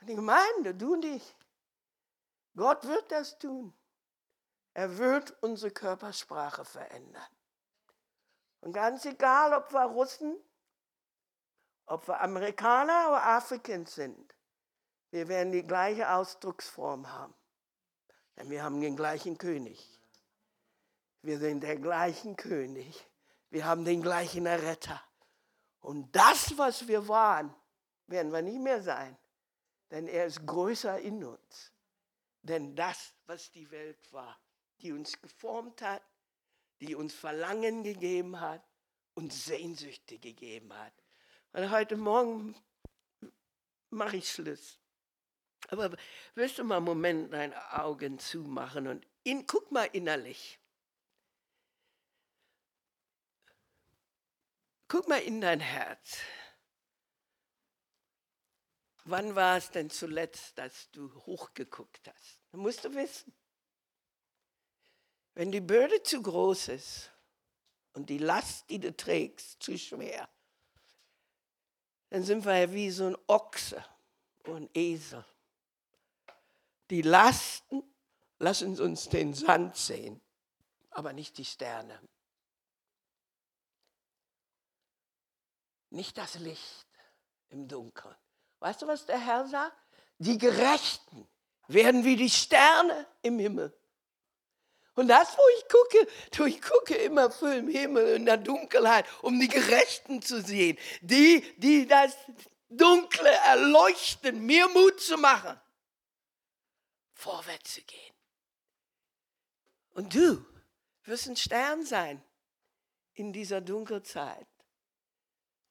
Und 0.00 0.08
die 0.08 0.14
Gemeinde, 0.14 0.74
du 0.74 0.94
und 0.94 1.04
ich, 1.04 1.34
Gott 2.58 2.84
wird 2.88 3.12
das 3.12 3.38
tun. 3.38 3.72
Er 4.74 4.98
wird 4.98 5.30
unsere 5.42 5.70
Körpersprache 5.70 6.64
verändern. 6.64 7.30
Und 8.60 8.72
ganz 8.72 9.04
egal, 9.04 9.54
ob 9.54 9.72
wir 9.72 9.84
Russen, 9.84 10.36
ob 11.86 12.08
wir 12.08 12.20
Amerikaner 12.20 13.10
oder 13.10 13.26
Afrikaner 13.26 13.86
sind, 13.86 14.34
wir 15.10 15.28
werden 15.28 15.52
die 15.52 15.64
gleiche 15.64 16.10
Ausdrucksform 16.10 17.10
haben. 17.10 17.34
Denn 18.36 18.50
wir 18.50 18.64
haben 18.64 18.80
den 18.80 18.96
gleichen 18.96 19.38
König. 19.38 19.88
Wir 21.22 21.38
sind 21.38 21.62
der 21.62 21.76
gleichen 21.76 22.36
König. 22.36 23.08
Wir 23.50 23.66
haben 23.66 23.84
den 23.84 24.02
gleichen 24.02 24.46
Erretter. 24.46 25.00
Und 25.78 26.10
das, 26.14 26.58
was 26.58 26.88
wir 26.88 27.06
waren, 27.06 27.54
werden 28.08 28.32
wir 28.32 28.42
nicht 28.42 28.60
mehr 28.60 28.82
sein. 28.82 29.16
Denn 29.92 30.08
er 30.08 30.26
ist 30.26 30.44
größer 30.44 30.98
in 30.98 31.24
uns. 31.24 31.72
Denn 32.48 32.74
das, 32.74 33.14
was 33.26 33.50
die 33.50 33.70
Welt 33.70 34.12
war, 34.12 34.40
die 34.80 34.92
uns 34.92 35.20
geformt 35.20 35.82
hat, 35.82 36.02
die 36.80 36.94
uns 36.94 37.14
Verlangen 37.14 37.82
gegeben 37.82 38.40
hat 38.40 38.62
und 39.14 39.32
Sehnsüchte 39.32 40.18
gegeben 40.18 40.72
hat. 40.72 40.94
Und 41.52 41.70
heute 41.70 41.96
Morgen 41.96 42.56
mache 43.90 44.16
ich 44.16 44.32
Schluss. 44.32 44.80
Aber 45.68 45.94
willst 46.34 46.58
du 46.58 46.64
mal 46.64 46.76
einen 46.76 46.86
Moment 46.86 47.32
deine 47.32 47.78
Augen 47.78 48.18
zumachen 48.18 48.86
und 48.86 49.06
in, 49.24 49.46
guck 49.46 49.70
mal 49.70 49.84
innerlich. 49.92 50.58
Guck 54.86 55.06
mal 55.06 55.20
in 55.20 55.42
dein 55.42 55.60
Herz. 55.60 56.18
Wann 59.04 59.34
war 59.34 59.56
es 59.56 59.70
denn 59.70 59.90
zuletzt, 59.90 60.56
dass 60.58 60.90
du 60.90 61.10
hochgeguckt 61.26 62.08
hast? 62.08 62.37
Das 62.50 62.60
musst 62.60 62.84
du 62.84 62.94
wissen. 62.94 63.32
Wenn 65.34 65.52
die 65.52 65.60
Bürde 65.60 66.02
zu 66.02 66.20
groß 66.20 66.68
ist 66.68 67.10
und 67.92 68.10
die 68.10 68.18
Last, 68.18 68.68
die 68.70 68.78
du 68.78 68.96
trägst, 68.96 69.62
zu 69.62 69.78
schwer, 69.78 70.28
dann 72.10 72.22
sind 72.22 72.44
wir 72.44 72.58
ja 72.58 72.72
wie 72.72 72.90
so 72.90 73.06
ein 73.06 73.16
Ochse 73.26 73.84
oder 74.44 74.56
ein 74.56 74.70
Esel. 74.74 75.24
Die 76.90 77.02
Lasten 77.02 77.82
lassen 78.38 78.80
uns 78.80 79.08
den 79.08 79.34
Sand 79.34 79.76
sehen, 79.76 80.20
aber 80.90 81.12
nicht 81.12 81.36
die 81.38 81.44
Sterne. 81.44 82.00
Nicht 85.90 86.16
das 86.18 86.34
Licht. 86.36 86.86
im 87.50 87.66
Dunkeln. 87.66 88.14
Weißt 88.58 88.82
du, 88.82 88.86
was 88.86 89.06
der 89.06 89.18
Herr 89.18 89.46
sagt? 89.46 89.76
Die 90.18 90.36
Gerechten 90.36 91.26
werden 91.68 92.04
wie 92.04 92.16
die 92.16 92.30
Sterne 92.30 93.06
im 93.22 93.38
Himmel. 93.38 93.72
Und 94.94 95.06
das, 95.06 95.36
wo 95.38 95.42
ich 95.56 95.68
gucke, 95.68 96.48
ich 96.48 96.60
gucke 96.60 96.94
immer 96.96 97.30
für 97.30 97.54
im 97.54 97.68
Himmel 97.68 98.16
in 98.16 98.26
der 98.26 98.36
Dunkelheit, 98.36 99.06
um 99.22 99.38
die 99.38 99.46
Gerechten 99.46 100.22
zu 100.22 100.42
sehen, 100.42 100.76
die, 101.02 101.44
die 101.58 101.86
das 101.86 102.16
Dunkle 102.68 103.30
erleuchten, 103.30 104.44
mir 104.44 104.66
Mut 104.68 105.00
zu 105.00 105.16
machen, 105.16 105.56
vorwärts 107.14 107.74
zu 107.74 107.82
gehen. 107.82 108.14
Und 109.90 110.14
du 110.14 110.44
wirst 111.04 111.28
ein 111.28 111.36
Stern 111.36 111.84
sein 111.84 112.22
in 113.14 113.32
dieser 113.32 113.60
Dunkelzeit, 113.60 114.48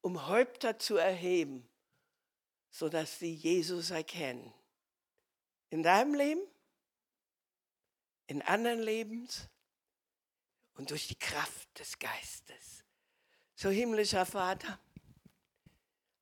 um 0.01 0.27
Häupter 0.27 0.79
zu 0.79 0.95
erheben, 0.95 1.67
sodass 2.69 3.19
sie 3.19 3.33
Jesus 3.33 3.89
erkennen. 3.91 4.53
In 5.69 5.83
deinem 5.83 6.13
Leben, 6.13 6.41
in 8.27 8.41
anderen 8.41 8.79
Lebens 8.79 9.49
und 10.73 10.91
durch 10.91 11.07
die 11.07 11.17
Kraft 11.17 11.79
des 11.79 11.97
Geistes. 11.99 12.85
So 13.55 13.69
himmlischer 13.69 14.25
Vater, 14.25 14.79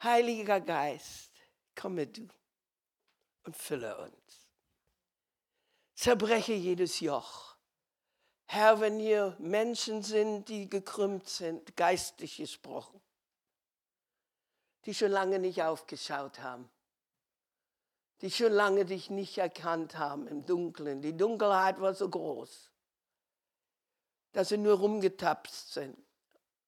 Heiliger 0.01 0.61
Geist, 0.61 1.31
komme 1.75 2.07
du 2.07 2.27
und 3.43 3.55
fülle 3.57 3.97
uns. 3.97 4.49
Zerbreche 5.95 6.53
jedes 6.53 6.99
Joch. 6.99 7.55
Herr, 8.45 8.79
wenn 8.79 8.99
hier 8.99 9.35
Menschen 9.39 10.03
sind, 10.03 10.47
die 10.49 10.69
gekrümmt 10.69 11.27
sind, 11.27 11.75
geistig 11.75 12.37
gesprochen, 12.37 13.01
die 14.85 14.93
schon 14.93 15.11
lange 15.11 15.39
nicht 15.39 15.63
aufgeschaut 15.63 16.39
haben, 16.39 16.69
die 18.21 18.31
schon 18.31 18.51
lange 18.51 18.85
dich 18.85 19.09
nicht 19.09 19.37
erkannt 19.37 19.97
haben 19.97 20.27
im 20.27 20.45
Dunkeln. 20.45 21.01
Die 21.01 21.15
Dunkelheit 21.15 21.79
war 21.81 21.93
so 21.93 22.09
groß, 22.09 22.71
dass 24.31 24.49
sie 24.49 24.57
nur 24.57 24.77
rumgetapst 24.77 25.73
sind 25.73 25.97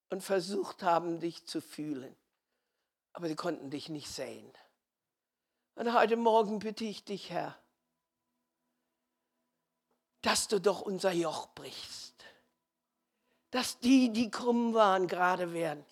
und 0.09 0.21
versucht 0.21 0.83
haben, 0.83 1.19
dich 1.19 1.45
zu 1.47 1.61
fühlen. 1.61 2.15
Aber 3.13 3.27
sie 3.27 3.35
konnten 3.35 3.69
dich 3.69 3.89
nicht 3.89 4.09
sehen. 4.09 4.51
Und 5.75 5.93
heute 5.93 6.17
Morgen 6.17 6.59
bitte 6.59 6.85
ich 6.85 7.03
dich, 7.03 7.29
Herr, 7.29 7.57
dass 10.21 10.47
du 10.47 10.59
doch 10.59 10.81
unser 10.81 11.11
Joch 11.11 11.47
brichst. 11.53 12.15
Dass 13.51 13.79
die, 13.79 14.11
die 14.11 14.29
krumm 14.29 14.73
waren, 14.73 15.07
gerade 15.07 15.53
werden. 15.53 15.85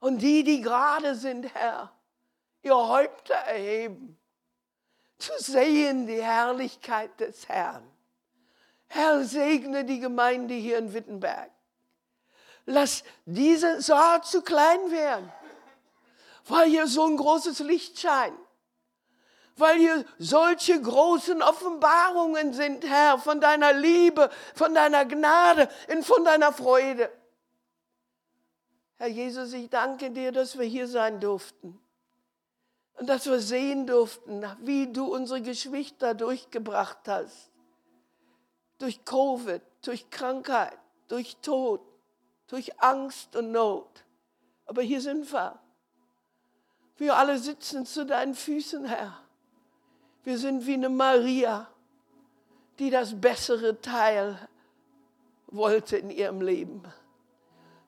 Und 0.00 0.18
die, 0.18 0.42
die 0.44 0.60
gerade 0.60 1.14
sind, 1.14 1.54
Herr, 1.54 1.95
ihr 2.66 2.76
Häupter 2.76 3.34
erheben, 3.34 4.18
zu 5.18 5.32
sehen 5.38 6.06
die 6.06 6.22
Herrlichkeit 6.22 7.18
des 7.20 7.48
Herrn. 7.48 7.88
Herr, 8.88 9.24
segne 9.24 9.84
die 9.84 10.00
Gemeinde 10.00 10.54
hier 10.54 10.78
in 10.78 10.92
Wittenberg. 10.92 11.50
Lass 12.66 13.04
diese 13.24 13.80
Saal 13.80 14.22
zu 14.24 14.42
klein 14.42 14.90
werden, 14.90 15.32
weil 16.46 16.68
hier 16.68 16.86
so 16.86 17.06
ein 17.06 17.16
großes 17.16 17.60
Licht 17.60 17.98
scheint. 17.98 18.36
Weil 19.58 19.78
hier 19.78 20.04
solche 20.18 20.78
großen 20.80 21.40
Offenbarungen 21.40 22.52
sind, 22.52 22.84
Herr, 22.84 23.18
von 23.18 23.40
deiner 23.40 23.72
Liebe, 23.72 24.28
von 24.54 24.74
deiner 24.74 25.06
Gnade 25.06 25.70
und 25.88 26.04
von 26.04 26.24
deiner 26.24 26.52
Freude. 26.52 27.10
Herr 28.96 29.08
Jesus, 29.08 29.52
ich 29.54 29.70
danke 29.70 30.10
dir, 30.10 30.32
dass 30.32 30.58
wir 30.58 30.66
hier 30.66 30.88
sein 30.88 31.20
durften. 31.20 31.80
Und 32.96 33.08
dass 33.08 33.26
wir 33.26 33.40
sehen 33.40 33.86
durften, 33.86 34.44
wie 34.62 34.90
du 34.90 35.14
unsere 35.14 35.42
Geschwister 35.42 36.14
durchgebracht 36.14 36.98
hast. 37.06 37.50
Durch 38.78 39.04
Covid, 39.04 39.62
durch 39.82 40.08
Krankheit, 40.10 40.78
durch 41.08 41.36
Tod, 41.36 41.80
durch 42.48 42.80
Angst 42.80 43.36
und 43.36 43.52
Not. 43.52 44.04
Aber 44.64 44.82
hier 44.82 45.00
sind 45.00 45.30
wir. 45.32 45.58
Wir 46.96 47.16
alle 47.16 47.38
sitzen 47.38 47.84
zu 47.84 48.06
deinen 48.06 48.34
Füßen, 48.34 48.86
Herr. 48.86 49.20
Wir 50.24 50.38
sind 50.38 50.66
wie 50.66 50.74
eine 50.74 50.88
Maria, 50.88 51.68
die 52.78 52.90
das 52.90 53.18
bessere 53.20 53.80
Teil 53.80 54.48
wollte 55.48 55.98
in 55.98 56.10
ihrem 56.10 56.40
Leben. 56.40 56.82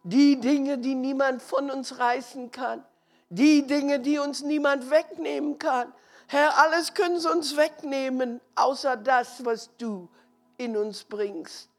Die 0.02 0.38
Dinge, 0.38 0.78
die 0.78 0.94
niemand 0.94 1.42
von 1.42 1.70
uns 1.70 1.98
reißen 1.98 2.50
kann 2.50 2.84
die 3.30 3.66
Dinge, 3.66 4.00
die 4.00 4.18
uns 4.18 4.42
niemand 4.42 4.90
wegnehmen 4.90 5.58
kann. 5.58 5.92
Herr, 6.26 6.58
alles 6.58 6.94
können 6.94 7.20
sie 7.20 7.30
uns 7.30 7.56
wegnehmen, 7.56 8.40
außer 8.54 8.96
das, 8.96 9.44
was 9.44 9.70
du 9.78 10.08
in 10.56 10.76
uns 10.76 11.04
bringst, 11.04 11.70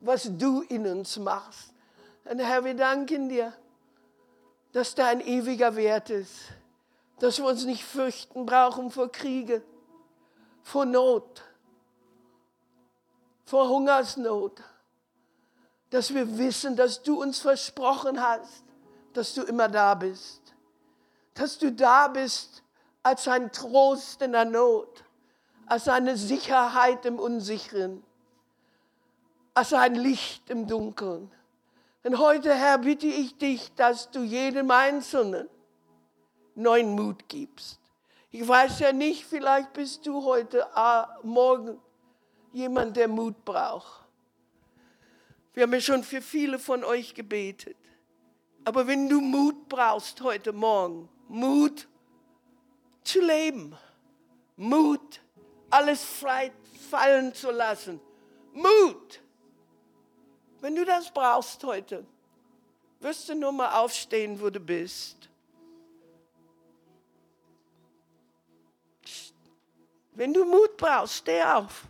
was 0.00 0.28
du 0.36 0.62
in 0.62 0.86
uns 0.86 1.16
machst. 1.18 1.72
Und 2.24 2.38
Herr, 2.38 2.64
wir 2.64 2.74
danken 2.74 3.28
dir, 3.28 3.52
dass 4.72 4.94
da 4.94 5.06
ein 5.08 5.20
ewiger 5.20 5.74
Wert 5.76 6.10
ist, 6.10 6.34
dass 7.18 7.38
wir 7.38 7.46
uns 7.46 7.64
nicht 7.64 7.84
fürchten 7.84 8.46
brauchen 8.46 8.90
vor 8.90 9.10
Kriege, 9.10 9.62
vor 10.62 10.84
Not, 10.84 11.42
vor 13.44 13.68
Hungersnot, 13.68 14.60
dass 15.90 16.12
wir 16.12 16.36
wissen, 16.36 16.76
dass 16.76 17.02
du 17.02 17.22
uns 17.22 17.38
versprochen 17.38 18.20
hast, 18.20 18.64
dass 19.12 19.34
du 19.34 19.42
immer 19.44 19.68
da 19.68 19.94
bist 19.94 20.45
dass 21.36 21.58
du 21.58 21.70
da 21.70 22.08
bist 22.08 22.62
als 23.02 23.28
ein 23.28 23.52
Trost 23.52 24.20
in 24.22 24.32
der 24.32 24.44
Not, 24.44 25.04
als 25.66 25.88
eine 25.88 26.16
Sicherheit 26.16 27.04
im 27.06 27.18
Unsicheren, 27.18 28.02
als 29.54 29.72
ein 29.72 29.94
Licht 29.94 30.50
im 30.50 30.66
Dunkeln. 30.66 31.30
Und 32.02 32.18
heute, 32.18 32.54
Herr, 32.54 32.78
bitte 32.78 33.06
ich 33.06 33.36
dich, 33.36 33.72
dass 33.74 34.10
du 34.10 34.22
jedem 34.22 34.70
Einzelnen 34.70 35.48
neuen 36.54 36.90
Mut 36.90 37.28
gibst. 37.28 37.78
Ich 38.30 38.46
weiß 38.46 38.80
ja 38.80 38.92
nicht, 38.92 39.24
vielleicht 39.24 39.72
bist 39.72 40.06
du 40.06 40.24
heute, 40.24 40.66
ah, 40.76 41.18
morgen 41.22 41.78
jemand, 42.52 42.96
der 42.96 43.08
Mut 43.08 43.44
braucht. 43.44 44.04
Wir 45.52 45.64
haben 45.64 45.72
ja 45.72 45.80
schon 45.80 46.02
für 46.02 46.22
viele 46.22 46.58
von 46.58 46.84
euch 46.84 47.14
gebetet. 47.14 47.76
Aber 48.64 48.86
wenn 48.86 49.08
du 49.08 49.20
Mut 49.20 49.68
brauchst 49.68 50.20
heute 50.22 50.52
Morgen, 50.52 51.08
Mut 51.28 51.88
zu 53.02 53.20
leben. 53.20 53.76
Mut, 54.56 55.20
alles 55.70 56.02
frei 56.02 56.52
fallen 56.90 57.34
zu 57.34 57.50
lassen. 57.50 58.00
Mut. 58.52 59.20
Wenn 60.60 60.74
du 60.74 60.84
das 60.84 61.12
brauchst 61.12 61.62
heute, 61.64 62.06
wirst 63.00 63.28
du 63.28 63.34
nur 63.34 63.52
mal 63.52 63.80
aufstehen, 63.80 64.40
wo 64.40 64.50
du 64.50 64.60
bist. 64.60 65.28
Wenn 70.12 70.32
du 70.32 70.44
Mut 70.44 70.76
brauchst, 70.78 71.16
steh 71.16 71.42
auf. 71.42 71.86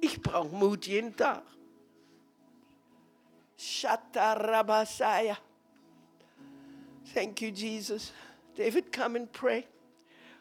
Ich 0.00 0.20
brauche 0.20 0.48
Mut 0.48 0.86
jeden 0.86 1.14
Tag. 1.14 1.42
Shatarabasaya. 3.56 5.36
Thank 7.12 7.42
you, 7.42 7.50
Jesus. 7.50 8.12
David, 8.56 8.90
come 8.90 9.16
and 9.16 9.30
pray. 9.32 9.66